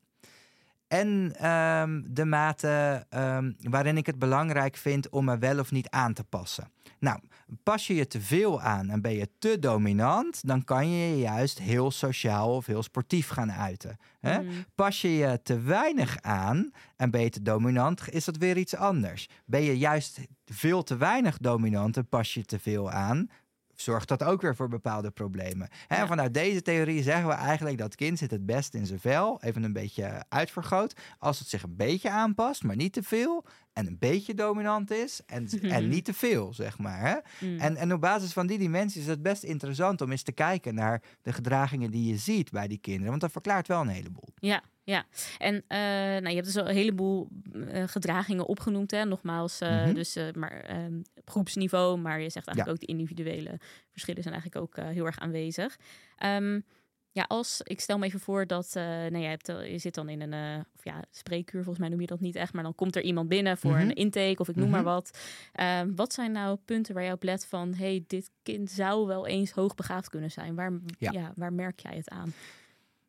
en 0.91 1.09
um, 1.51 2.05
de 2.09 2.25
mate 2.25 3.07
um, 3.15 3.57
waarin 3.61 3.97
ik 3.97 4.07
het 4.07 4.19
belangrijk 4.19 4.77
vind 4.77 5.09
om 5.09 5.25
me 5.25 5.39
wel 5.39 5.59
of 5.59 5.71
niet 5.71 5.91
aan 5.91 6.13
te 6.13 6.25
passen. 6.25 6.71
Nou, 6.99 7.21
pas 7.63 7.87
je 7.87 7.95
je 7.95 8.07
te 8.07 8.21
veel 8.21 8.61
aan 8.61 8.91
en 8.91 9.01
ben 9.01 9.13
je 9.13 9.29
te 9.39 9.59
dominant, 9.59 10.47
dan 10.47 10.65
kan 10.65 10.91
je 10.91 11.09
je 11.09 11.19
juist 11.19 11.59
heel 11.59 11.91
sociaal 11.91 12.57
of 12.57 12.67
heel 12.67 12.83
sportief 12.83 13.29
gaan 13.29 13.53
uiten. 13.53 13.97
Hè? 14.21 14.41
Mm. 14.41 14.51
Pas 14.75 15.01
je 15.01 15.09
je 15.09 15.41
te 15.43 15.61
weinig 15.61 16.19
aan 16.21 16.71
en 16.97 17.11
ben 17.11 17.21
je 17.21 17.31
te 17.31 17.43
dominant, 17.43 18.13
is 18.13 18.25
dat 18.25 18.37
weer 18.37 18.57
iets 18.57 18.77
anders. 18.77 19.29
Ben 19.45 19.63
je 19.63 19.79
juist 19.79 20.21
veel 20.45 20.83
te 20.83 20.97
weinig 20.97 21.39
dominant 21.39 21.97
en 21.97 22.09
pas 22.09 22.35
je 22.35 22.45
te 22.45 22.59
veel 22.59 22.91
aan, 22.91 23.29
zorgt 23.81 24.09
dat 24.09 24.23
ook 24.23 24.43
weer 24.43 24.57
voor 24.57 24.69
bepaalde 24.69 25.11
problemen. 25.11 25.69
En 25.89 26.07
vanuit 26.07 26.35
deze 26.35 26.63
theorie 26.63 27.03
zeggen 27.03 27.27
we 27.27 27.35
eigenlijk 27.35 27.79
dat 27.79 27.95
kind 27.95 28.19
zit 28.19 28.31
het 28.31 28.47
best 28.47 28.75
in 28.75 28.87
zijn 28.87 29.01
vel, 29.01 29.43
even 29.43 29.63
een 29.63 29.73
beetje 29.73 30.25
uitvergroot, 30.29 30.95
als 31.19 31.39
het 31.39 31.49
zich 31.49 31.63
een 31.63 31.77
beetje 31.77 32.11
aanpast, 32.11 32.63
maar 32.63 32.77
niet 32.77 32.93
te 32.93 33.03
veel 33.03 33.45
en 33.73 33.87
een 33.87 33.99
beetje 33.99 34.35
dominant 34.35 34.91
is 34.91 35.21
en, 35.27 35.49
en 35.63 35.89
niet 35.89 36.05
te 36.05 36.15
veel, 36.15 36.55
zeg 36.55 36.79
maar. 36.79 37.01
Hè? 37.01 37.47
Mm. 37.47 37.59
En, 37.59 37.77
en 37.77 37.93
op 37.93 38.01
basis 38.01 38.33
van 38.33 38.47
die 38.47 38.59
dimensies 38.59 39.03
is 39.03 39.09
het 39.09 39.23
best 39.23 39.43
interessant 39.43 40.01
om 40.01 40.11
eens 40.11 40.23
te 40.23 40.33
kijken 40.33 40.75
naar 40.75 41.03
de 41.23 41.33
gedragingen 41.33 41.91
die 41.91 42.13
je 42.13 42.17
ziet 42.17 42.51
bij 42.51 42.69
die 42.69 42.79
kinderen, 42.79 43.09
want 43.09 43.21
dat 43.21 43.33
verklaart 43.33 43.69
wel 43.69 43.81
een 43.81 43.89
heleboel. 43.89 44.29
Ja, 44.35 44.63
ja, 44.91 45.07
en 45.39 45.55
uh, 45.55 45.61
nou, 45.69 46.29
je 46.29 46.35
hebt 46.35 46.45
dus 46.45 46.55
een 46.55 46.67
heleboel 46.67 47.29
uh, 47.53 47.83
gedragingen 47.87 48.47
opgenoemd, 48.47 48.91
hè? 48.91 49.05
nogmaals, 49.05 49.63
uh, 49.63 49.69
mm-hmm. 49.69 49.95
dus 49.95 50.19
maar 50.35 50.85
um, 50.85 51.03
groepsniveau, 51.25 51.99
maar 51.99 52.21
je 52.21 52.31
zegt 52.31 52.47
eigenlijk 52.47 52.67
ja. 52.67 52.73
ook 52.73 52.81
de 52.81 52.99
individuele 52.99 53.59
verschillen 53.91 54.23
zijn 54.23 54.35
eigenlijk 54.35 54.65
ook 54.65 54.85
heel 54.85 55.07
erg 55.07 55.19
aanwezig. 55.19 55.79
Um, 56.25 56.65
ja, 57.13 57.25
als 57.29 57.61
ik 57.63 57.81
stel 57.81 57.99
me 57.99 58.07
even 58.07 58.21
voor 58.21 58.47
dat 58.47 58.71
nou, 58.75 59.19
je, 59.19 59.27
hebt, 59.27 59.47
je 59.47 59.79
zit 59.79 59.95
dan 59.95 60.09
in 60.09 60.21
een 60.21 60.65
of 60.77 60.85
ja, 60.85 61.05
spreekuur, 61.11 61.63
volgens 61.63 61.79
mij 61.79 61.89
noem 61.89 62.01
je 62.01 62.07
dat 62.07 62.21
niet 62.21 62.35
echt, 62.35 62.53
maar 62.53 62.63
dan 62.63 62.75
komt 62.75 62.97
er 62.97 63.03
iemand 63.03 63.29
binnen 63.29 63.59
voor 63.59 63.71
mm-hmm. 63.71 63.89
een 63.89 63.95
intake 63.95 64.37
of 64.39 64.49
ik 64.49 64.57
noem 64.57 64.71
maar 64.71 64.83
wat. 64.83 65.19
Uh, 65.61 65.81
wat 65.97 66.13
zijn 66.13 66.33
nou 66.33 66.59
punten 66.65 66.95
waar 66.95 67.05
je 67.05 67.13
op 67.13 67.23
let 67.23 67.47
van, 67.47 67.75
hey, 67.75 68.05
dit 68.07 68.31
kind 68.43 68.71
zou 68.71 69.07
wel 69.07 69.27
eens 69.27 69.51
hoogbegaafd 69.51 70.09
kunnen 70.09 70.31
zijn? 70.31 70.55
Waar, 70.55 70.73
ja. 70.99 71.13
ja 71.13 71.33
waar 71.37 71.53
merk 71.53 71.81
jij 71.81 71.97
het 71.97 72.09
aan? 72.09 72.33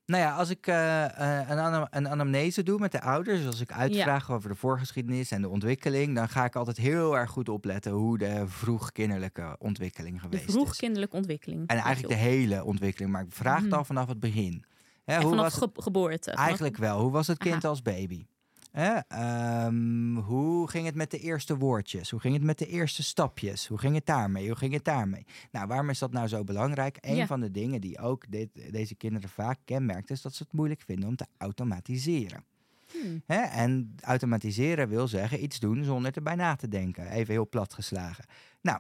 Nou 0.06 0.24
ja, 0.24 0.36
als 0.36 0.50
ik 0.50 0.68
uh, 0.68 1.02
een, 1.48 1.88
een, 1.90 2.10
anamnese 2.10 2.64
doe 2.64 2.80
met 2.80 2.92
de 2.92 3.02
ouders, 3.02 3.46
als 3.46 3.62
ik 3.62 3.72
uitvraag 3.72 4.32
over 4.32 4.50
de 4.50 4.56
voorgeschiedenis 4.56 5.32
en 5.32 5.42
de 5.42 5.50
ontwikkeling, 5.50 6.16
dan 6.16 6.30
ga 6.30 6.46
ik 6.46 6.56
altijd 6.56 6.78
heel 6.78 7.18
erg 7.18 7.30
goed 7.30 7.50
opletten 7.50 7.92
hoe 7.92 8.18
de 8.18 8.44
vroegkinderlijke 8.48 9.56
ontwikkeling 9.60 10.22
geweest 10.22 10.42
is. 10.42 10.48
De 10.48 10.52
vroegkinderlijke 10.52 11.16
ontwikkeling. 11.16 11.68
En 11.68 11.78
eigenlijk 11.78 12.14
de 12.14 12.20
hele 12.20 12.64
ontwikkeling, 12.64 13.12
maar 13.12 13.24
ik 13.24 13.34
vraag 13.34 13.60
het 13.60 13.70
mhm. 13.70 13.78
al 13.78 13.86
vanaf 13.86 14.08
het 14.08 14.20
begin. 14.20 14.64
Hè, 15.04 15.16
hoe 15.16 15.30
vanaf 15.30 15.44
was 15.44 15.60
het... 15.60 15.84
geboorte? 15.84 16.32
Eigenlijk 16.32 16.78
wel. 16.78 17.00
Hoe 17.00 17.12
was 17.12 17.28
het 17.28 17.38
kind 17.38 17.66
als 17.66 17.82
baby? 17.82 18.26
Ehm, 18.72 20.16
hoe 20.16 20.70
ging 20.70 20.86
het 20.86 20.96
met 20.96 21.12
de 21.12 21.20
eerste 21.20 21.58
woordjes? 21.58 22.12
Hoe 22.12 22.20
ging 22.20 22.34
het 22.34 22.44
met 22.44 22.58
de 22.58 22.68
eerste 22.68 23.04
stapjes? 23.04 23.68
Hoe 23.68 23.78
ging 23.78 23.96
het 23.96 24.06
daarmee? 24.06 24.48
Hoe 24.48 24.56
ging 24.56 24.74
het 24.74 24.84
daarmee? 24.84 25.26
Nou, 25.52 25.68
waarom 25.68 25.90
is 25.90 26.00
dat 26.00 26.12
nou 26.12 26.28
zo 26.28 26.44
belangrijk? 26.44 26.98
Een 27.02 27.28
van 27.28 27.40
de 27.40 27.52
dingen 27.52 27.82
die 27.82 28.00
ook 28.00 28.26
dit, 28.30 28.50
deze 28.72 28.96
kinderen 28.96 29.30
vaak 29.30 29.60
kenmerkt, 29.66 30.10
is 30.10 30.22
dat 30.22 30.36
ze 30.36 30.44
het 30.44 30.54
moeilijk 30.54 30.82
vinden 30.82 31.10
om 31.10 31.16
te 31.16 31.26
automatiseren. 31.38 32.44
Hmm. 32.92 33.24
En 33.28 33.96
automatiseren 34.02 34.90
wil 34.90 35.08
zeggen 35.08 35.44
iets 35.44 35.60
doen 35.60 35.84
zonder 35.84 36.16
erbij 36.16 36.36
na 36.36 36.56
te 36.56 36.68
denken. 36.68 37.08
Even 37.08 37.34
heel 37.34 37.50
plat 37.50 37.74
geslagen. 37.74 38.26
Nou, 38.62 38.80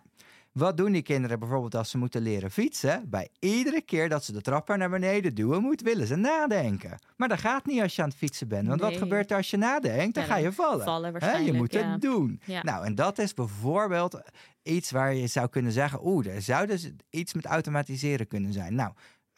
wat 0.51 0.77
doen 0.77 0.91
die 0.91 1.01
kinderen 1.01 1.39
bijvoorbeeld 1.39 1.75
als 1.75 1.89
ze 1.89 1.97
moeten 1.97 2.21
leren 2.21 2.51
fietsen? 2.51 3.09
Bij 3.09 3.29
iedere 3.39 3.81
keer 3.81 4.09
dat 4.09 4.23
ze 4.23 4.31
de 4.31 4.41
trapper 4.41 4.77
naar 4.77 4.89
beneden 4.89 5.35
duwen, 5.35 5.61
moet 5.61 5.81
willen 5.81 6.07
ze 6.07 6.15
nadenken. 6.15 6.99
Maar 7.15 7.27
dat 7.27 7.39
gaat 7.39 7.65
niet 7.65 7.81
als 7.81 7.95
je 7.95 8.01
aan 8.01 8.09
het 8.09 8.17
fietsen 8.17 8.47
bent. 8.47 8.67
Want 8.67 8.81
wat 8.81 8.97
gebeurt 8.97 9.31
er 9.31 9.37
als 9.37 9.49
je 9.49 9.57
nadenkt? 9.57 10.15
Dan 10.15 10.23
ga 10.23 10.37
je 10.37 10.51
vallen. 10.51 10.85
vallen 10.85 11.11
waarschijnlijk, 11.11 11.51
je 11.51 11.57
moet 11.57 11.73
ja. 11.73 11.91
het 11.91 12.01
doen. 12.01 12.41
Nou, 12.61 12.85
en 12.85 12.95
dat 12.95 13.19
is 13.19 13.33
bijvoorbeeld 13.33 14.21
iets 14.63 14.91
waar 14.91 15.13
je 15.13 15.27
zou 15.27 15.49
kunnen 15.49 15.71
zeggen: 15.71 16.05
oeh, 16.05 16.27
er 16.27 16.41
zou 16.41 16.67
dus 16.67 16.91
iets 17.09 17.33
met 17.33 17.45
automatiseren 17.45 18.27
kunnen 18.27 18.53
zijn. 18.53 18.75
Nou, 18.75 18.91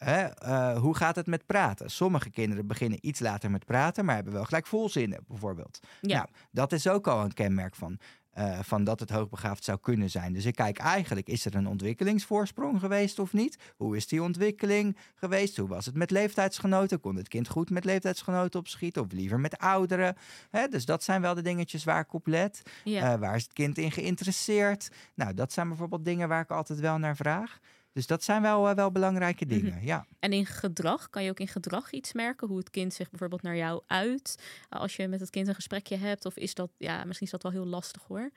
uh, 0.06 0.78
hoe 0.78 0.96
gaat 0.96 1.16
het 1.16 1.26
met 1.26 1.46
praten? 1.46 1.90
Sommige 1.90 2.30
kinderen 2.30 2.66
beginnen 2.66 2.98
iets 3.00 3.20
later 3.20 3.50
met 3.50 3.64
praten, 3.64 4.04
maar 4.04 4.14
hebben 4.14 4.32
wel 4.32 4.44
gelijk 4.44 4.66
volzinnen, 4.66 5.24
bijvoorbeeld. 5.28 5.78
Ja. 6.00 6.16
Nou, 6.16 6.28
dat 6.50 6.72
is 6.72 6.88
ook 6.88 7.06
al 7.06 7.24
een 7.24 7.32
kenmerk 7.32 7.74
van 7.74 7.98
uh, 8.38 8.58
van 8.62 8.84
dat 8.84 9.00
het 9.00 9.10
hoogbegaafd 9.10 9.64
zou 9.64 9.78
kunnen 9.80 10.10
zijn. 10.10 10.32
Dus 10.32 10.44
ik 10.44 10.54
kijk 10.54 10.78
eigenlijk, 10.78 11.28
is 11.28 11.44
er 11.44 11.54
een 11.54 11.66
ontwikkelingsvoorsprong 11.66 12.80
geweest 12.80 13.18
of 13.18 13.32
niet? 13.32 13.58
Hoe 13.76 13.96
is 13.96 14.06
die 14.06 14.22
ontwikkeling 14.22 14.96
geweest? 15.14 15.56
Hoe 15.56 15.68
was 15.68 15.86
het 15.86 15.94
met 15.94 16.10
leeftijdsgenoten? 16.10 17.00
Kon 17.00 17.16
het 17.16 17.28
kind 17.28 17.48
goed 17.48 17.70
met 17.70 17.84
leeftijdsgenoten 17.84 18.60
opschieten 18.60 19.02
of 19.02 19.12
liever 19.12 19.40
met 19.40 19.58
ouderen? 19.58 20.16
Hè, 20.50 20.68
dus 20.68 20.84
dat 20.84 21.02
zijn 21.02 21.20
wel 21.20 21.34
de 21.34 21.42
dingetjes 21.42 21.84
waar 21.84 22.00
ik 22.00 22.12
op 22.12 22.26
let. 22.26 22.62
Ja. 22.84 23.12
Uh, 23.12 23.20
waar 23.20 23.36
is 23.36 23.42
het 23.42 23.52
kind 23.52 23.78
in 23.78 23.92
geïnteresseerd? 23.92 24.88
Nou, 25.14 25.34
dat 25.34 25.52
zijn 25.52 25.68
bijvoorbeeld 25.68 26.04
dingen 26.04 26.28
waar 26.28 26.42
ik 26.42 26.50
altijd 26.50 26.80
wel 26.80 26.98
naar 26.98 27.16
vraag. 27.16 27.58
Dus 27.94 28.06
dat 28.06 28.24
zijn 28.24 28.42
wel, 28.42 28.68
uh, 28.70 28.74
wel 28.74 28.90
belangrijke 28.90 29.44
mhm. 29.44 29.54
dingen, 29.54 29.84
ja. 29.84 30.06
En 30.18 30.32
in 30.32 30.46
gedrag, 30.46 31.10
kan 31.10 31.24
je 31.24 31.30
ook 31.30 31.40
in 31.40 31.48
gedrag 31.48 31.90
iets 31.90 32.12
merken? 32.12 32.48
Hoe 32.48 32.58
het 32.58 32.70
kind 32.70 32.94
zich 32.94 33.10
bijvoorbeeld 33.10 33.42
naar 33.42 33.56
jou 33.56 33.82
uit? 33.86 34.38
Als 34.68 34.96
je 34.96 35.08
met 35.08 35.20
het 35.20 35.30
kind 35.30 35.48
een 35.48 35.54
gesprekje 35.54 35.96
hebt? 35.96 36.24
Of 36.24 36.36
is 36.36 36.54
dat, 36.54 36.70
ja, 36.78 37.04
misschien 37.04 37.26
is 37.26 37.32
dat 37.32 37.42
wel 37.42 37.52
heel 37.52 37.66
lastig 37.66 38.02
hoor. 38.02 38.30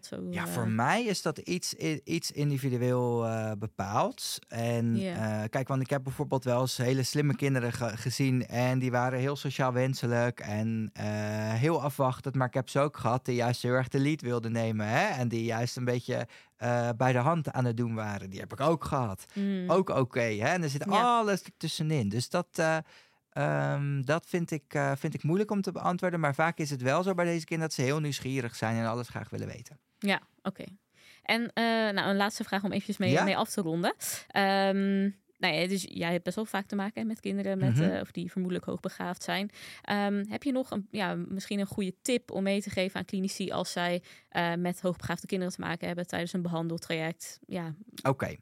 Zo, 0.00 0.26
ja, 0.30 0.46
voor 0.46 0.62
eh, 0.62 0.68
mij 0.68 1.04
is 1.04 1.22
dat 1.22 1.38
iets, 1.38 1.74
iets 2.04 2.30
individueel 2.30 3.26
uh, 3.26 3.52
bepaald. 3.58 4.38
En 4.48 4.96
uh, 4.96 5.42
kijk, 5.48 5.68
want 5.68 5.82
ik 5.82 5.90
heb 5.90 6.02
bijvoorbeeld 6.02 6.44
wel 6.44 6.60
eens 6.60 6.76
hele 6.76 7.02
slimme 7.02 7.36
kinderen 7.36 7.72
gezien. 7.98 8.46
En 8.46 8.78
die 8.78 8.90
waren 8.90 9.18
heel 9.18 9.36
sociaal 9.36 9.72
wenselijk 9.72 10.40
en 10.40 10.90
heel 11.56 11.82
afwachtend. 11.82 12.34
Maar 12.34 12.46
ik 12.46 12.54
heb 12.54 12.68
ze 12.68 12.80
ook 12.80 12.96
gehad 12.96 13.24
die 13.24 13.34
juist 13.34 13.62
heel 13.62 13.72
erg 13.72 13.88
de 13.88 13.98
lead 13.98 14.20
wilden 14.20 14.52
nemen. 14.52 14.86
Hè? 14.86 15.06
En 15.06 15.28
die 15.28 15.44
juist 15.44 15.76
een 15.76 15.84
beetje 15.84 16.26
bij 16.96 17.12
de 17.12 17.18
hand 17.18 17.52
aan 17.52 17.64
het 17.64 17.76
doen 17.76 17.94
waren. 17.94 18.30
Die 18.30 18.40
heb 18.40 18.52
ik 18.52 18.60
ook 18.60 18.84
gehad. 18.84 19.24
Mm. 19.34 19.70
Ook 19.70 19.88
oké. 19.88 20.20
hè? 20.20 20.48
en 20.48 20.62
er 20.62 20.70
zit 20.70 20.86
alles 20.86 21.42
ertussenin. 21.42 22.08
Dus 22.08 22.28
dat. 22.28 22.62
Um, 23.38 24.04
dat 24.04 24.26
vind 24.26 24.50
ik, 24.50 24.74
uh, 24.74 24.92
vind 24.96 25.14
ik 25.14 25.22
moeilijk 25.22 25.50
om 25.50 25.62
te 25.62 25.72
beantwoorden. 25.72 26.20
Maar 26.20 26.34
vaak 26.34 26.58
is 26.58 26.70
het 26.70 26.82
wel 26.82 27.02
zo 27.02 27.14
bij 27.14 27.24
deze 27.24 27.44
kinderen 27.44 27.70
dat 27.70 27.78
ze 27.78 27.84
heel 27.84 28.00
nieuwsgierig 28.00 28.56
zijn 28.56 28.76
en 28.76 28.86
alles 28.86 29.08
graag 29.08 29.30
willen 29.30 29.46
weten. 29.46 29.78
Ja, 29.98 30.20
oké. 30.42 30.64
En 31.22 31.40
uh, 31.40 31.50
nou, 31.64 32.08
een 32.08 32.16
laatste 32.16 32.44
vraag 32.44 32.64
om 32.64 32.72
eventjes 32.72 32.96
mee, 32.96 33.22
mee 33.22 33.36
af 33.36 33.50
te 33.50 33.60
ronden. 33.60 33.94
Um, 34.36 35.20
nou 35.38 35.54
ja, 35.54 35.66
dus 35.66 35.86
jij 35.88 36.12
hebt 36.12 36.24
best 36.24 36.36
wel 36.36 36.44
vaak 36.44 36.66
te 36.66 36.76
maken 36.76 37.06
met 37.06 37.20
kinderen 37.20 37.58
met, 37.58 37.76
mm 37.76 38.00
of 38.00 38.10
die 38.10 38.30
vermoedelijk 38.30 38.66
hoogbegaafd 38.66 39.22
zijn. 39.22 39.50
Um, 39.90 40.24
heb 40.28 40.42
je 40.42 40.52
nog 40.52 40.70
een, 40.70 40.88
ja, 40.90 41.14
misschien 41.14 41.58
een 41.58 41.66
goede 41.66 41.94
tip 42.02 42.30
om 42.30 42.42
mee 42.42 42.62
te 42.62 42.70
geven 42.70 42.98
aan 42.98 43.04
klinici 43.04 43.50
als 43.50 43.72
zij 43.72 44.02
uh, 44.30 44.54
met 44.54 44.80
hoogbegaafde 44.80 45.26
kinderen 45.26 45.54
te 45.54 45.60
maken 45.60 45.86
hebben 45.86 46.06
tijdens 46.06 46.32
een 46.32 46.42
behandeltraject? 46.42 47.38
Ja. 47.46 47.74
Oké, 48.02 48.36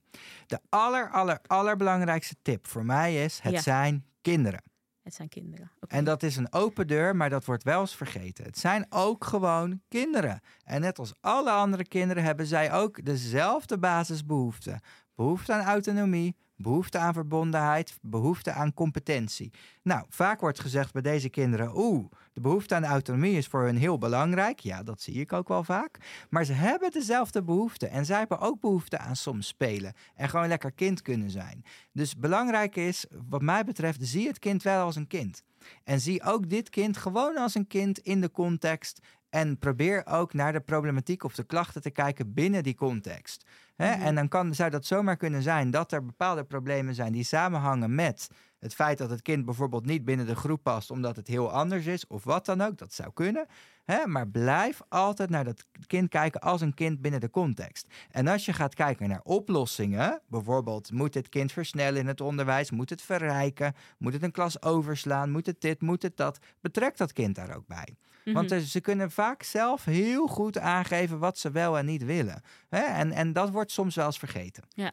de 0.47 0.61
aller, 0.69 1.11
aller, 1.11 1.41
allerbelangrijkste 1.47 2.37
tip 2.43 2.67
voor 2.67 2.85
mij 2.85 3.25
is: 3.25 3.41
het 3.43 3.63
zijn 3.63 4.05
kinderen. 4.21 4.63
Het 5.03 5.15
zijn 5.15 5.29
kinderen. 5.29 5.71
En 5.87 6.05
dat 6.05 6.23
is 6.23 6.37
een 6.37 6.53
open 6.53 6.87
deur, 6.87 7.17
maar 7.17 7.31
dat 7.31 7.45
wordt 7.45 7.63
wel 7.63 7.81
eens 7.81 7.97
vergeten. 7.97 8.45
Het 8.45 8.59
zijn 8.59 8.87
ook 8.89 9.25
gewoon 9.25 9.81
kinderen. 9.89 10.41
En 10.65 10.81
net 10.81 10.99
als 10.99 11.15
alle 11.21 11.51
andere 11.51 11.85
kinderen 11.85 12.23
hebben 12.23 12.47
zij 12.47 12.73
ook 12.73 13.05
dezelfde 13.05 13.79
basisbehoeften. 13.79 14.81
Behoefte 15.15 15.53
aan 15.53 15.65
autonomie, 15.65 16.37
behoefte 16.63 16.99
aan 16.99 17.13
verbondenheid, 17.13 17.99
behoefte 18.03 18.53
aan 18.53 18.75
competentie. 18.75 19.53
Nou, 19.83 20.05
vaak 20.09 20.41
wordt 20.41 20.61
gezegd 20.61 20.93
bij 20.93 21.03
deze 21.03 21.29
kinderen: 21.29 21.77
oeh, 21.77 22.11
de 22.33 22.41
behoefte 22.41 22.75
aan 22.75 22.85
autonomie 22.85 23.37
is 23.37 23.47
voor 23.47 23.63
hun 23.63 23.77
heel 23.77 23.99
belangrijk. 23.99 24.61
Ja, 24.61 24.83
dat 24.83 25.01
zie 25.01 25.15
ik 25.15 25.33
ook 25.33 25.49
wel 25.49 25.65
vaak. 25.65 26.27
Maar 26.31 26.45
ze 26.45 26.53
hebben 26.53 26.91
dezelfde 26.91 27.43
behoefte 27.43 27.87
en 27.87 28.05
zij 28.05 28.19
hebben 28.19 28.41
ook 28.41 28.61
behoefte 28.61 28.99
aan 28.99 29.17
soms 29.17 29.47
spelen 29.47 29.95
en 30.15 30.29
gewoon 30.29 30.49
lekker 30.49 30.73
kind 30.73 31.03
kunnen 31.03 31.31
zijn. 31.31 31.65
Dus 31.93 32.17
belangrijk 32.17 32.77
is, 32.77 33.07
wat 33.29 33.43
mij 33.43 33.65
betreft, 33.65 33.99
zie 34.03 34.27
het 34.27 34.39
kind 34.39 34.63
wel 34.63 34.85
als 34.85 34.97
een 34.97 35.07
kind. 35.07 35.43
En 35.85 36.01
zie 36.01 36.23
ook 36.23 36.49
dit 36.49 36.69
kind 36.69 36.97
gewoon 36.97 37.37
als 37.37 37.55
een 37.55 37.67
kind 37.67 37.99
in 37.99 38.21
de 38.21 38.31
context 38.31 39.01
en 39.31 39.59
probeer 39.59 40.07
ook 40.07 40.33
naar 40.33 40.53
de 40.53 40.61
problematiek 40.61 41.25
of 41.25 41.35
de 41.35 41.45
klachten 41.45 41.83
te 41.83 41.91
kijken 41.91 42.35
binnen 42.35 42.63
die 42.63 42.75
context. 42.75 43.47
Hè? 43.77 43.97
Mhm. 43.97 44.03
En 44.03 44.15
dan 44.15 44.29
kan, 44.29 44.55
zou 44.55 44.71
dat 44.71 44.87
zomaar 44.87 45.17
kunnen 45.17 45.43
zijn 45.43 45.71
dat 45.71 45.93
er 45.93 46.05
bepaalde 46.05 46.45
problemen 46.45 46.95
zijn 46.95 47.13
die 47.13 47.25
samenhangen 47.25 47.95
met 47.95 48.31
het 48.61 48.75
feit 48.75 48.99
dat 48.99 49.11
het 49.11 49.23
kind 49.23 49.45
bijvoorbeeld 49.45 49.87
niet 49.87 50.05
binnen 50.05 50.27
de 50.27 50.37
groep 50.37 50.63
past 50.63 50.91
omdat 50.91 51.17
het 51.17 51.27
heel 51.27 51.51
anders 51.51 51.87
is 51.87 52.07
of 52.07 52.25
wat 52.25 52.47
dan 52.47 52.61
ook. 52.61 52.79
Dat 52.79 52.93
zou 52.93 53.13
kunnen. 53.13 53.47
Hè? 53.85 54.07
Maar 54.07 54.29
blijf 54.29 54.81
altijd 54.89 55.31
naar 55.31 55.45
dat 55.45 55.67
kind 55.87 56.09
kijken 56.09 56.41
als 56.41 56.61
een 56.61 56.75
kind 56.75 57.01
binnen 57.01 57.21
de 57.21 57.31
context. 57.31 57.87
En 58.11 58.27
als 58.27 58.45
je 58.45 58.53
gaat 58.53 58.75
kijken 58.75 59.09
naar 59.09 59.21
oplossingen, 59.23 60.21
bijvoorbeeld 60.27 60.93
moet 60.93 61.15
het 61.15 61.29
kind 61.29 61.53
versnellen 61.53 62.01
in 62.01 62.07
het 62.07 62.21
onderwijs, 62.21 62.71
moet 62.71 62.91
het 62.91 63.03
verrijken, 63.03 63.75
moet 63.99 64.13
het 64.13 64.23
een 64.23 64.31
klas 64.31 64.63
overslaan, 64.63 65.31
moet 65.31 65.47
het 65.47 65.61
dit, 65.61 65.81
moet 65.81 66.03
het 66.03 66.17
dat, 66.17 66.39
betrek 66.61 66.97
dat 66.97 67.13
kind 67.13 67.35
daar 67.35 67.57
ook 67.57 67.67
bij. 67.67 67.97
Want 68.25 68.51
mhm. 68.51 68.61
ze 68.61 68.81
kunnen 68.81 69.11
vaak 69.11 69.43
zelf 69.43 69.85
heel 69.85 70.27
goed 70.27 70.59
aangeven 70.59 71.19
wat 71.19 71.39
ze 71.39 71.51
wel 71.51 71.79
en 71.79 71.87
niet 71.87 72.05
willen. 72.05 72.43
Hè? 72.69 72.83
En, 72.83 73.13
en 73.13 73.33
dat 73.33 73.51
wordt 73.51 73.71
soms 73.71 73.95
wel 73.95 74.07
eens 74.07 74.19
vergeten. 74.19 74.63
Ja. 74.69 74.93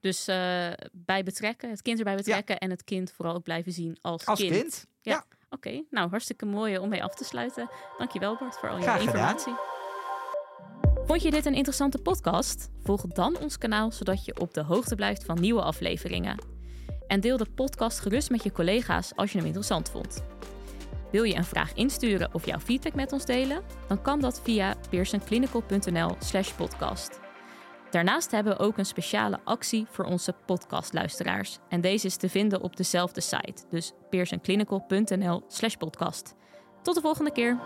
Dus 0.00 0.28
uh, 0.28 0.36
bij 0.92 1.22
betrekken, 1.22 1.70
het 1.70 1.82
kind 1.82 1.98
erbij 1.98 2.16
betrekken 2.16 2.58
en 2.58 2.70
het 2.70 2.84
kind 2.84 3.12
vooral 3.12 3.34
ook 3.34 3.42
blijven 3.42 3.72
zien 3.72 3.98
als, 4.00 4.26
als 4.26 4.40
kind. 4.40 4.86
Ja. 5.00 5.24
Oké, 5.50 5.84
nou 5.90 6.10
hartstikke 6.10 6.46
mooi 6.46 6.78
om 6.78 6.88
mee 6.88 7.04
af 7.04 7.14
te 7.14 7.24
sluiten. 7.24 7.70
Dankjewel 7.98 8.36
Bart 8.36 8.58
voor 8.58 8.68
al 8.68 8.78
je 8.78 9.00
informatie. 9.00 9.54
Vond 11.06 11.22
je 11.22 11.30
dit 11.30 11.46
een 11.46 11.54
interessante 11.54 11.98
podcast? 11.98 12.70
Volg 12.82 13.02
dan 13.02 13.38
ons 13.38 13.58
kanaal 13.58 13.92
zodat 13.92 14.24
je 14.24 14.40
op 14.40 14.54
de 14.54 14.62
hoogte 14.62 14.94
blijft 14.94 15.24
van 15.24 15.40
nieuwe 15.40 15.62
afleveringen. 15.62 16.38
En 17.06 17.20
deel 17.20 17.36
de 17.36 17.50
podcast 17.54 18.00
gerust 18.00 18.30
met 18.30 18.42
je 18.42 18.52
collega's 18.52 19.12
als 19.14 19.32
je 19.32 19.36
hem 19.36 19.46
interessant 19.46 19.90
vond. 19.90 20.24
Wil 21.16 21.24
je 21.24 21.36
een 21.36 21.44
vraag 21.44 21.74
insturen 21.74 22.28
of 22.32 22.46
jouw 22.46 22.58
feedback 22.58 22.94
met 22.94 23.12
ons 23.12 23.24
delen? 23.24 23.62
Dan 23.88 24.02
kan 24.02 24.20
dat 24.20 24.40
via 24.42 24.74
pearsonclinical.nl/slash 24.90 26.52
podcast. 26.52 27.20
Daarnaast 27.90 28.30
hebben 28.30 28.56
we 28.56 28.62
ook 28.62 28.78
een 28.78 28.86
speciale 28.86 29.40
actie 29.44 29.86
voor 29.90 30.04
onze 30.04 30.34
podcastluisteraars. 30.46 31.58
En 31.68 31.80
deze 31.80 32.06
is 32.06 32.16
te 32.16 32.28
vinden 32.28 32.62
op 32.62 32.76
dezelfde 32.76 33.20
site, 33.20 33.64
dus 33.70 33.92
pearsonclinical.nl/slash 34.10 35.74
podcast. 35.74 36.34
Tot 36.82 36.94
de 36.94 37.00
volgende 37.00 37.32
keer. 37.32 37.58